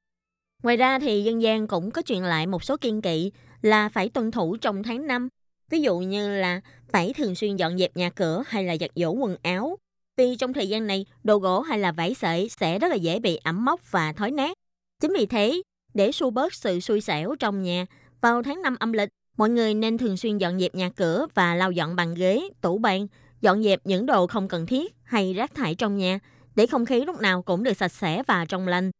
[0.63, 3.33] Ngoài ra thì dân gian cũng có truyền lại một số kiên kỵ
[3.63, 5.29] là phải tuân thủ trong tháng 5.
[5.71, 6.61] Ví dụ như là
[6.93, 9.79] phải thường xuyên dọn dẹp nhà cửa hay là giặt giũ quần áo.
[10.17, 13.19] Vì trong thời gian này, đồ gỗ hay là vải sợi sẽ rất là dễ
[13.19, 14.57] bị ẩm mốc và thối nát.
[15.01, 15.63] Chính vì thế,
[15.95, 17.87] để xua bớt sự xui xẻo trong nhà,
[18.21, 21.55] vào tháng 5 âm lịch, mọi người nên thường xuyên dọn dẹp nhà cửa và
[21.55, 23.07] lau dọn bàn ghế, tủ bàn,
[23.41, 26.19] dọn dẹp những đồ không cần thiết hay rác thải trong nhà
[26.55, 28.91] để không khí lúc nào cũng được sạch sẽ và trong lành.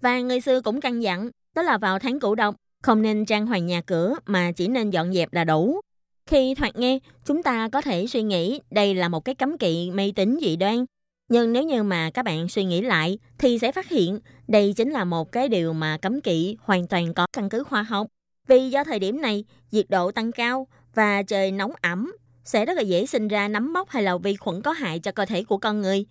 [0.00, 3.46] Và người xưa cũng căn dặn, đó là vào tháng cửu độc, không nên trang
[3.46, 5.80] hoàng nhà cửa mà chỉ nên dọn dẹp là đủ.
[6.26, 9.90] Khi thoạt nghe, chúng ta có thể suy nghĩ đây là một cái cấm kỵ
[9.90, 10.84] mê tín dị đoan.
[11.28, 14.18] Nhưng nếu như mà các bạn suy nghĩ lại thì sẽ phát hiện
[14.48, 17.82] đây chính là một cái điều mà cấm kỵ hoàn toàn có căn cứ khoa
[17.82, 18.06] học.
[18.50, 22.12] Vì do thời điểm này, nhiệt độ tăng cao và trời nóng ẩm
[22.44, 25.12] sẽ rất là dễ sinh ra nấm mốc hay là vi khuẩn có hại cho
[25.12, 26.06] cơ thể của con người.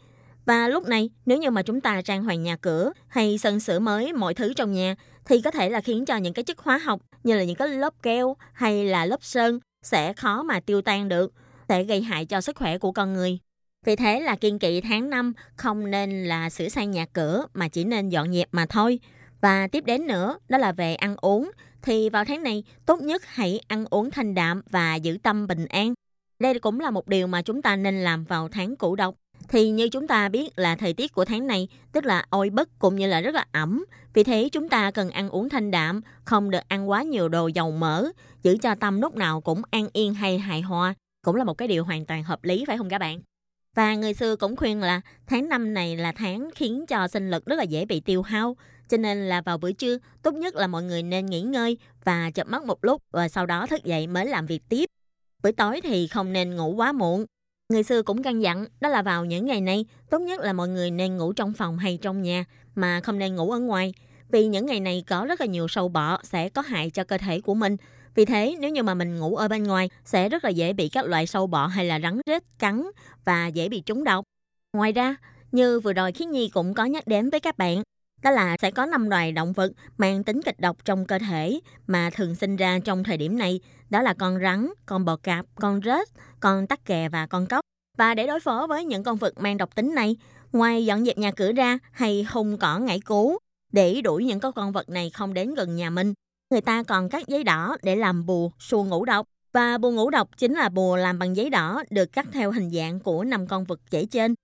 [0.45, 3.79] Và lúc này, nếu như mà chúng ta trang hoàng nhà cửa hay sơn sửa
[3.79, 6.77] mới mọi thứ trong nhà thì có thể là khiến cho những cái chất hóa
[6.77, 10.81] học như là những cái lớp keo hay là lớp sơn sẽ khó mà tiêu
[10.81, 11.33] tan được,
[11.69, 13.39] sẽ gây hại cho sức khỏe của con người.
[13.85, 17.67] Vì thế là kiên kỵ tháng 5 không nên là sửa sang nhà cửa mà
[17.67, 18.99] chỉ nên dọn dẹp mà thôi.
[19.41, 21.51] Và tiếp đến nữa đó là về ăn uống.
[21.81, 25.65] Thì vào tháng này tốt nhất hãy ăn uống thanh đạm và giữ tâm bình
[25.65, 25.93] an.
[26.39, 29.15] Đây cũng là một điều mà chúng ta nên làm vào tháng cũ độc.
[29.47, 32.79] Thì như chúng ta biết là thời tiết của tháng này tức là oi bức
[32.79, 33.85] cũng như là rất là ẩm.
[34.13, 37.47] Vì thế chúng ta cần ăn uống thanh đạm, không được ăn quá nhiều đồ
[37.47, 38.09] dầu mỡ,
[38.43, 40.93] giữ cho tâm lúc nào cũng an yên hay hài hòa.
[41.25, 43.21] Cũng là một cái điều hoàn toàn hợp lý phải không các bạn?
[43.75, 47.45] Và người xưa cũng khuyên là tháng năm này là tháng khiến cho sinh lực
[47.45, 48.55] rất là dễ bị tiêu hao.
[48.89, 52.31] Cho nên là vào bữa trưa, tốt nhất là mọi người nên nghỉ ngơi và
[52.31, 54.85] chợp mắt một lúc và sau đó thức dậy mới làm việc tiếp.
[55.43, 57.25] Buổi tối thì không nên ngủ quá muộn.
[57.69, 60.67] Người xưa cũng căn dặn đó là vào những ngày này, tốt nhất là mọi
[60.67, 63.93] người nên ngủ trong phòng hay trong nhà mà không nên ngủ ở ngoài.
[64.31, 67.17] Vì những ngày này có rất là nhiều sâu bọ sẽ có hại cho cơ
[67.17, 67.77] thể của mình.
[68.15, 70.89] Vì thế, nếu như mà mình ngủ ở bên ngoài sẽ rất là dễ bị
[70.89, 72.83] các loại sâu bọ hay là rắn rết cắn
[73.25, 74.25] và dễ bị trúng độc.
[74.73, 75.15] Ngoài ra,
[75.51, 77.83] như vừa rồi Khiết Nhi cũng có nhắc đến với các bạn,
[78.21, 81.59] đó là sẽ có 5 loài động vật mang tính kịch độc trong cơ thể
[81.87, 83.59] mà thường sinh ra trong thời điểm này,
[83.89, 86.07] đó là con rắn, con bò cạp, con rết,
[86.39, 87.61] con tắc kè và con cóc.
[87.97, 90.15] Và để đối phó với những con vật mang độc tính này,
[90.51, 93.39] ngoài dọn dẹp nhà cửa ra hay hung cỏ ngải cứu
[93.71, 96.13] để đuổi những con vật này không đến gần nhà mình,
[96.51, 99.27] người ta còn cắt giấy đỏ để làm bùa xua ngủ độc.
[99.53, 102.69] Và bùa ngủ độc chính là bùa làm bằng giấy đỏ được cắt theo hình
[102.69, 104.35] dạng của năm con vật kể trên.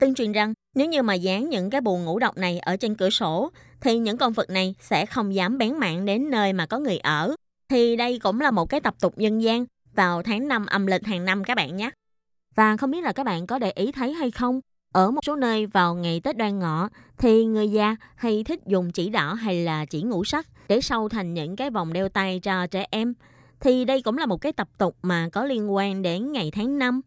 [0.00, 2.94] Tương truyền rằng nếu như mà dán những cái bùa ngủ độc này ở trên
[2.94, 6.66] cửa sổ thì những con vật này sẽ không dám bén mạng đến nơi mà
[6.66, 7.34] có người ở.
[7.68, 11.06] Thì đây cũng là một cái tập tục dân gian vào tháng 5 âm lịch
[11.06, 11.90] hàng năm các bạn nhé.
[12.54, 14.60] Và không biết là các bạn có để ý thấy hay không,
[14.94, 16.88] ở một số nơi vào ngày Tết đoan ngọ
[17.18, 21.08] thì người già hay thích dùng chỉ đỏ hay là chỉ ngũ sắc để sâu
[21.08, 23.14] thành những cái vòng đeo tay cho trẻ em.
[23.60, 26.78] Thì đây cũng là một cái tập tục mà có liên quan đến ngày tháng
[26.78, 27.00] năm.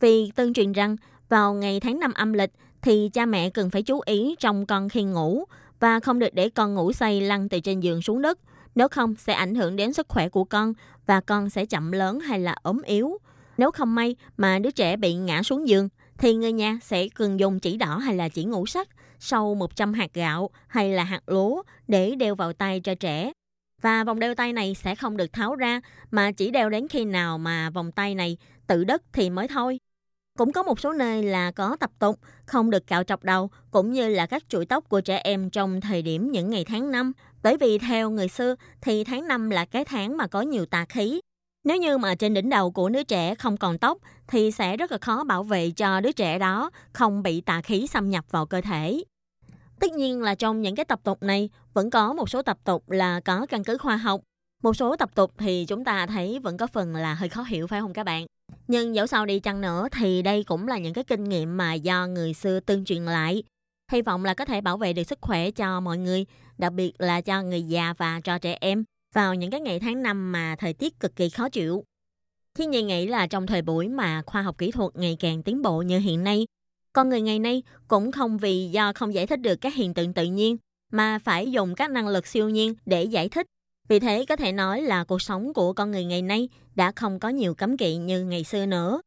[0.00, 0.96] Vì tương truyền rằng
[1.28, 2.50] vào ngày tháng năm âm lịch,
[2.82, 5.44] thì cha mẹ cần phải chú ý trong con khi ngủ
[5.80, 8.38] và không được để con ngủ say lăn từ trên giường xuống đất.
[8.74, 10.72] Nếu không, sẽ ảnh hưởng đến sức khỏe của con
[11.06, 13.18] và con sẽ chậm lớn hay là ốm yếu.
[13.58, 17.40] Nếu không may mà đứa trẻ bị ngã xuống giường, thì người nhà sẽ cần
[17.40, 21.22] dùng chỉ đỏ hay là chỉ ngũ sắc, sau 100 hạt gạo hay là hạt
[21.26, 23.32] lúa để đeo vào tay cho trẻ.
[23.82, 27.04] Và vòng đeo tay này sẽ không được tháo ra, mà chỉ đeo đến khi
[27.04, 29.78] nào mà vòng tay này tự đất thì mới thôi.
[30.38, 33.92] Cũng có một số nơi là có tập tục, không được cạo trọc đầu, cũng
[33.92, 37.12] như là các chuỗi tóc của trẻ em trong thời điểm những ngày tháng năm.
[37.42, 40.84] Bởi vì theo người xưa thì tháng năm là cái tháng mà có nhiều tà
[40.84, 41.20] khí.
[41.64, 44.92] Nếu như mà trên đỉnh đầu của đứa trẻ không còn tóc, thì sẽ rất
[44.92, 48.46] là khó bảo vệ cho đứa trẻ đó không bị tà khí xâm nhập vào
[48.46, 49.04] cơ thể.
[49.80, 52.90] Tất nhiên là trong những cái tập tục này, vẫn có một số tập tục
[52.90, 54.20] là có căn cứ khoa học.
[54.62, 57.66] Một số tập tục thì chúng ta thấy vẫn có phần là hơi khó hiểu,
[57.66, 58.26] phải không các bạn?
[58.68, 61.74] Nhưng dẫu sao đi chăng nữa thì đây cũng là những cái kinh nghiệm mà
[61.74, 63.42] do người xưa tương truyền lại.
[63.92, 66.26] Hy vọng là có thể bảo vệ được sức khỏe cho mọi người,
[66.58, 70.02] đặc biệt là cho người già và cho trẻ em vào những cái ngày tháng
[70.02, 71.84] năm mà thời tiết cực kỳ khó chịu.
[72.54, 75.62] Thiên Nhi nghĩ là trong thời buổi mà khoa học kỹ thuật ngày càng tiến
[75.62, 76.46] bộ như hiện nay,
[76.92, 80.14] con người ngày nay cũng không vì do không giải thích được các hiện tượng
[80.14, 80.56] tự nhiên
[80.92, 83.46] mà phải dùng các năng lực siêu nhiên để giải thích.
[83.88, 87.20] Vì thế có thể nói là cuộc sống của con người ngày nay đã không
[87.20, 89.00] có nhiều cấm kỵ như ngày xưa nữa.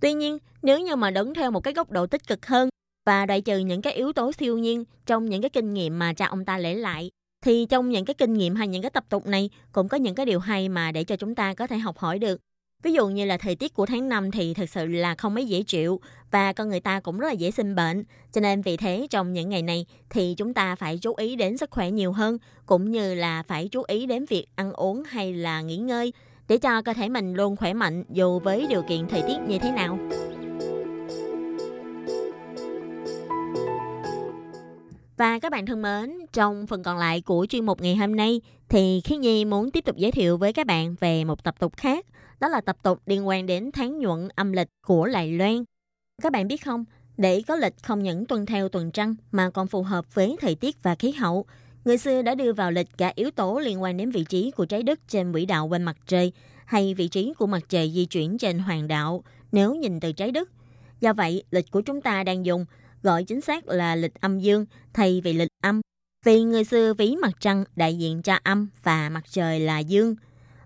[0.00, 2.68] Tuy nhiên, nếu như mà đứng theo một cái góc độ tích cực hơn
[3.06, 6.12] và loại trừ những cái yếu tố siêu nhiên trong những cái kinh nghiệm mà
[6.12, 7.10] cha ông ta để lại,
[7.44, 10.14] thì trong những cái kinh nghiệm hay những cái tập tục này cũng có những
[10.14, 12.40] cái điều hay mà để cho chúng ta có thể học hỏi được.
[12.82, 15.46] Ví dụ như là thời tiết của tháng 5 thì thực sự là không mấy
[15.46, 16.00] dễ chịu
[16.30, 18.04] và con người ta cũng rất là dễ sinh bệnh.
[18.32, 21.56] Cho nên vì thế trong những ngày này thì chúng ta phải chú ý đến
[21.56, 25.32] sức khỏe nhiều hơn, cũng như là phải chú ý đến việc ăn uống hay
[25.32, 26.12] là nghỉ ngơi
[26.48, 29.58] để cho cơ thể mình luôn khỏe mạnh dù với điều kiện thời tiết như
[29.58, 29.98] thế nào.
[35.20, 38.40] Và các bạn thân mến, trong phần còn lại của chuyên mục ngày hôm nay
[38.68, 41.76] thì Khiến Nhi muốn tiếp tục giới thiệu với các bạn về một tập tục
[41.76, 42.06] khác.
[42.40, 45.64] Đó là tập tục liên quan đến tháng nhuận âm lịch của Lài Loan.
[46.22, 46.84] Các bạn biết không,
[47.16, 50.54] để có lịch không những tuân theo tuần trăng mà còn phù hợp với thời
[50.54, 51.44] tiết và khí hậu,
[51.84, 54.64] người xưa đã đưa vào lịch cả yếu tố liên quan đến vị trí của
[54.64, 56.32] trái đất trên quỹ đạo quanh mặt trời
[56.64, 60.30] hay vị trí của mặt trời di chuyển trên hoàng đạo nếu nhìn từ trái
[60.30, 60.50] đất.
[61.00, 62.64] Do vậy, lịch của chúng ta đang dùng
[63.02, 65.80] gọi chính xác là lịch âm dương thay vì lịch âm.
[66.24, 70.14] Vì người xưa ví mặt trăng đại diện cho âm và mặt trời là dương.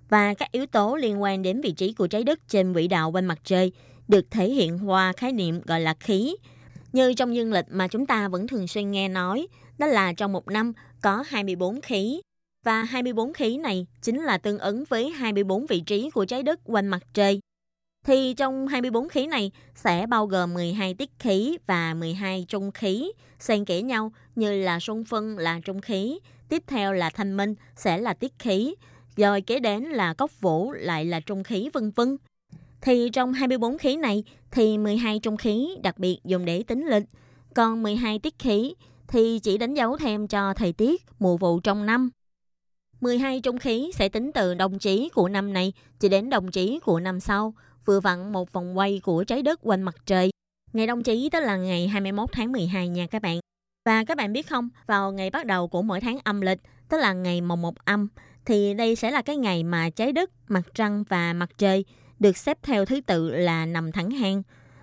[0.09, 3.11] Và các yếu tố liên quan đến vị trí của trái đất trên quỹ đạo
[3.11, 3.73] quanh mặt trời
[4.09, 6.37] được thể hiện qua khái niệm gọi là khí.
[6.93, 9.47] Như trong dương lịch mà chúng ta vẫn thường xuyên nghe nói,
[9.79, 10.73] đó là trong một năm
[11.03, 12.21] có 24 khí.
[12.65, 16.61] Và 24 khí này chính là tương ứng với 24 vị trí của trái đất
[16.65, 17.41] quanh mặt trời
[18.05, 23.13] thì trong 24 khí này sẽ bao gồm 12 tiết khí và 12 trung khí,
[23.39, 27.55] xen kẽ nhau như là xuân phân là trung khí, tiếp theo là thanh minh
[27.77, 28.75] sẽ là tiết khí,
[29.17, 32.17] rồi kế đến là cốc vũ lại là trung khí vân vân.
[32.81, 37.05] Thì trong 24 khí này thì 12 trung khí đặc biệt dùng để tính lịch,
[37.55, 38.75] còn 12 tiết khí
[39.09, 42.11] thì chỉ đánh dấu thêm cho thời tiết, mùa vụ trong năm.
[43.01, 46.79] 12 trung khí sẽ tính từ đồng chí của năm này chỉ đến đồng chí
[46.79, 50.31] của năm sau, vừa vặn một vòng quay của trái đất quanh mặt trời.
[50.73, 53.41] Ngày đông chí tức là ngày 21 tháng 12 nha các bạn.
[53.85, 56.59] Và các bạn biết không, vào ngày bắt đầu của mỗi tháng âm lịch,
[56.89, 58.09] tức là ngày mồng một âm,
[58.45, 61.85] thì đây sẽ là cái ngày mà trái đất, mặt trăng và mặt trời
[62.19, 64.43] được xếp theo thứ tự là nằm thẳng hàng.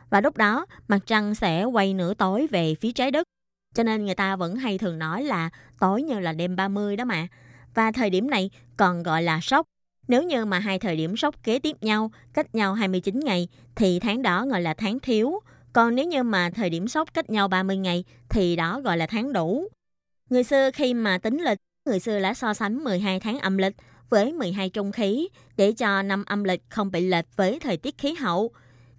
[0.09, 3.27] Và lúc đó, mặt trăng sẽ quay nửa tối về phía trái đất.
[3.75, 5.49] Cho nên người ta vẫn hay thường nói là
[5.79, 7.27] tối như là đêm 30 đó mà.
[7.73, 9.67] Và thời điểm này còn gọi là sốc
[10.07, 13.99] nếu như mà hai thời điểm sốc kế tiếp nhau, cách nhau 29 ngày, thì
[13.99, 15.39] tháng đó gọi là tháng thiếu.
[15.73, 19.07] Còn nếu như mà thời điểm sốc cách nhau 30 ngày, thì đó gọi là
[19.07, 19.67] tháng đủ.
[20.29, 23.75] Người xưa khi mà tính lịch, người xưa đã so sánh 12 tháng âm lịch
[24.09, 25.27] với 12 trung khí
[25.57, 28.51] để cho năm âm lịch không bị lệch với thời tiết khí hậu.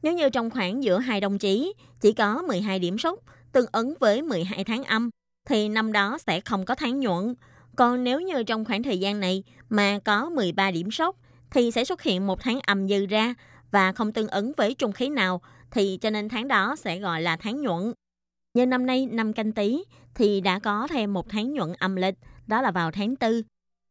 [0.02, 3.18] Nếu như trong khoảng giữa hai đồng chí chỉ có 12 điểm sốc
[3.52, 5.10] tương ứng với 12 tháng âm,
[5.48, 7.34] thì năm đó sẽ không có tháng nhuận.
[7.76, 11.16] Còn nếu như trong khoảng thời gian này mà có 13 điểm sốc
[11.50, 13.34] thì sẽ xuất hiện một tháng âm dư ra
[13.70, 17.22] và không tương ứng với trung khí nào thì cho nên tháng đó sẽ gọi
[17.22, 17.92] là tháng nhuận.
[18.54, 22.14] Như năm nay năm canh tí thì đã có thêm một tháng nhuận âm lịch
[22.46, 23.42] đó là vào tháng tư.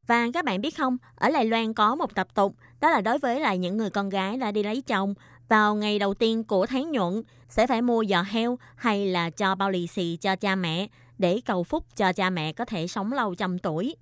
[0.08, 3.20] Và các bạn biết không, ở Lài Loan có một tập tục đó là đối
[3.20, 5.14] với lại những người con gái đã đi lấy chồng
[5.50, 9.56] vào ngày đầu tiên của tháng nhuận sẽ phải mua giò heo hay là cho
[9.56, 10.88] bao lì xì cho cha mẹ
[11.22, 13.96] để cầu phúc cho cha mẹ có thể sống lâu trăm tuổi.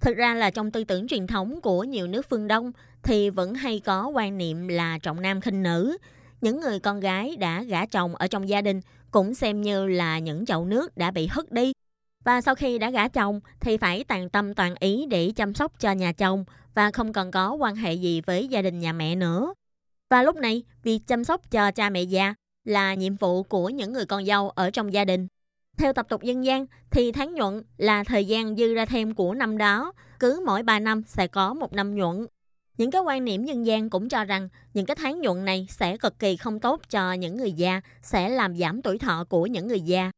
[0.00, 3.54] Thực ra là trong tư tưởng truyền thống của nhiều nước phương Đông thì vẫn
[3.54, 5.96] hay có quan niệm là trọng nam khinh nữ.
[6.40, 8.80] Những người con gái đã gả chồng ở trong gia đình
[9.10, 11.72] cũng xem như là những chậu nước đã bị hất đi.
[12.24, 15.80] Và sau khi đã gả chồng thì phải tàn tâm toàn ý để chăm sóc
[15.80, 16.44] cho nhà chồng
[16.74, 19.54] và không còn có quan hệ gì với gia đình nhà mẹ nữa.
[20.10, 22.34] Và lúc này, việc chăm sóc cho cha mẹ già
[22.64, 25.28] là nhiệm vụ của những người con dâu ở trong gia đình.
[25.78, 29.34] Theo tập tục dân gian thì tháng nhuận là thời gian dư ra thêm của
[29.34, 32.26] năm đó, cứ mỗi 3 năm sẽ có một năm nhuận.
[32.78, 35.96] Những cái quan niệm dân gian cũng cho rằng những cái tháng nhuận này sẽ
[35.96, 39.68] cực kỳ không tốt cho những người già, sẽ làm giảm tuổi thọ của những
[39.68, 40.10] người già.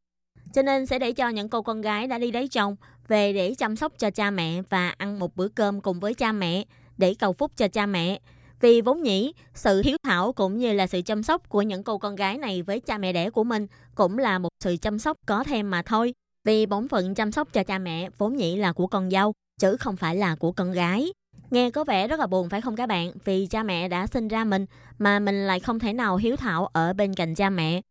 [0.53, 2.75] Cho nên sẽ để cho những cô con gái đã đi lấy chồng
[3.07, 6.31] về để chăm sóc cho cha mẹ và ăn một bữa cơm cùng với cha
[6.31, 6.63] mẹ
[6.97, 8.19] để cầu phúc cho cha mẹ.
[8.61, 11.97] Vì vốn nhĩ, sự hiếu thảo cũng như là sự chăm sóc của những cô
[11.97, 15.17] con gái này với cha mẹ đẻ của mình cũng là một sự chăm sóc
[15.25, 16.13] có thêm mà thôi.
[16.45, 19.77] Vì bổn phận chăm sóc cho cha mẹ vốn nhĩ là của con dâu, chứ
[19.77, 21.13] không phải là của con gái.
[21.51, 23.11] Nghe có vẻ rất là buồn phải không các bạn?
[23.25, 24.65] Vì cha mẹ đã sinh ra mình
[24.99, 27.81] mà mình lại không thể nào hiếu thảo ở bên cạnh cha mẹ.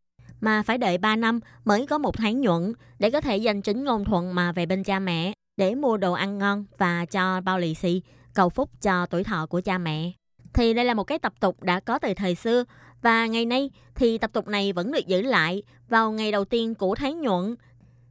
[0.40, 3.84] Mà phải đợi 3 năm mới có một tháng nhuận để có thể dành chính
[3.84, 7.58] ngôn thuận mà về bên cha mẹ để mua đồ ăn ngon và cho bao
[7.58, 8.02] lì xì
[8.34, 10.12] cầu phúc cho tuổi thọ của cha mẹ
[10.52, 12.64] thì đây là một cái tập tục đã có từ thời xưa
[13.02, 16.74] và ngày nay thì tập tục này vẫn được giữ lại vào ngày đầu tiên
[16.74, 17.56] của tháng nhuận.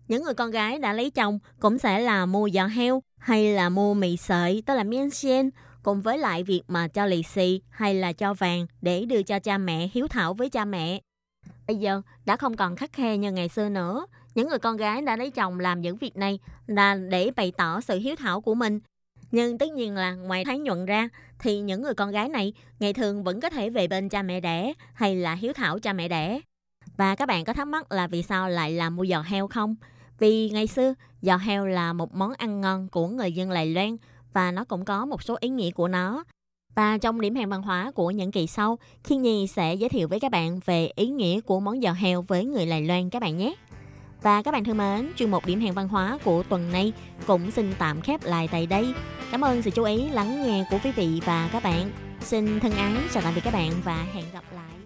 [0.07, 3.69] Những người con gái đã lấy chồng cũng sẽ là mua giò heo hay là
[3.69, 5.49] mua mì sợi, tức là miên xiên,
[5.83, 9.39] cùng với lại việc mà cho lì xì hay là cho vàng để đưa cho
[9.39, 11.01] cha mẹ hiếu thảo với cha mẹ.
[11.67, 14.05] Bây giờ đã không còn khắc khe như ngày xưa nữa.
[14.35, 17.81] Những người con gái đã lấy chồng làm những việc này là để bày tỏ
[17.81, 18.79] sự hiếu thảo của mình
[19.31, 21.09] nhưng tất nhiên là ngoài tháng nhuận ra
[21.39, 24.39] thì những người con gái này ngày thường vẫn có thể về bên cha mẹ
[24.39, 26.41] đẻ hay là hiếu thảo cha mẹ đẻ.
[26.97, 29.75] Và các bạn có thắc mắc là vì sao lại làm mua giò heo không?
[30.19, 33.97] Vì ngày xưa giò heo là một món ăn ngon của người dân Lài Loan
[34.33, 36.23] và nó cũng có một số ý nghĩa của nó.
[36.75, 40.07] Và trong điểm hẹn văn hóa của những kỳ sau, Khiên Nhi sẽ giới thiệu
[40.07, 43.21] với các bạn về ý nghĩa của món giò heo với người Lài Loan các
[43.21, 43.55] bạn nhé.
[44.21, 46.93] Và các bạn thân mến, chuyên mục điểm hẹn văn hóa của tuần này
[47.27, 48.93] cũng xin tạm khép lại tại đây.
[49.31, 51.91] Cảm ơn sự chú ý lắng nghe của quý vị và các bạn.
[52.21, 54.78] Xin thân ái chào tạm biệt các bạn và hẹn gặp lại.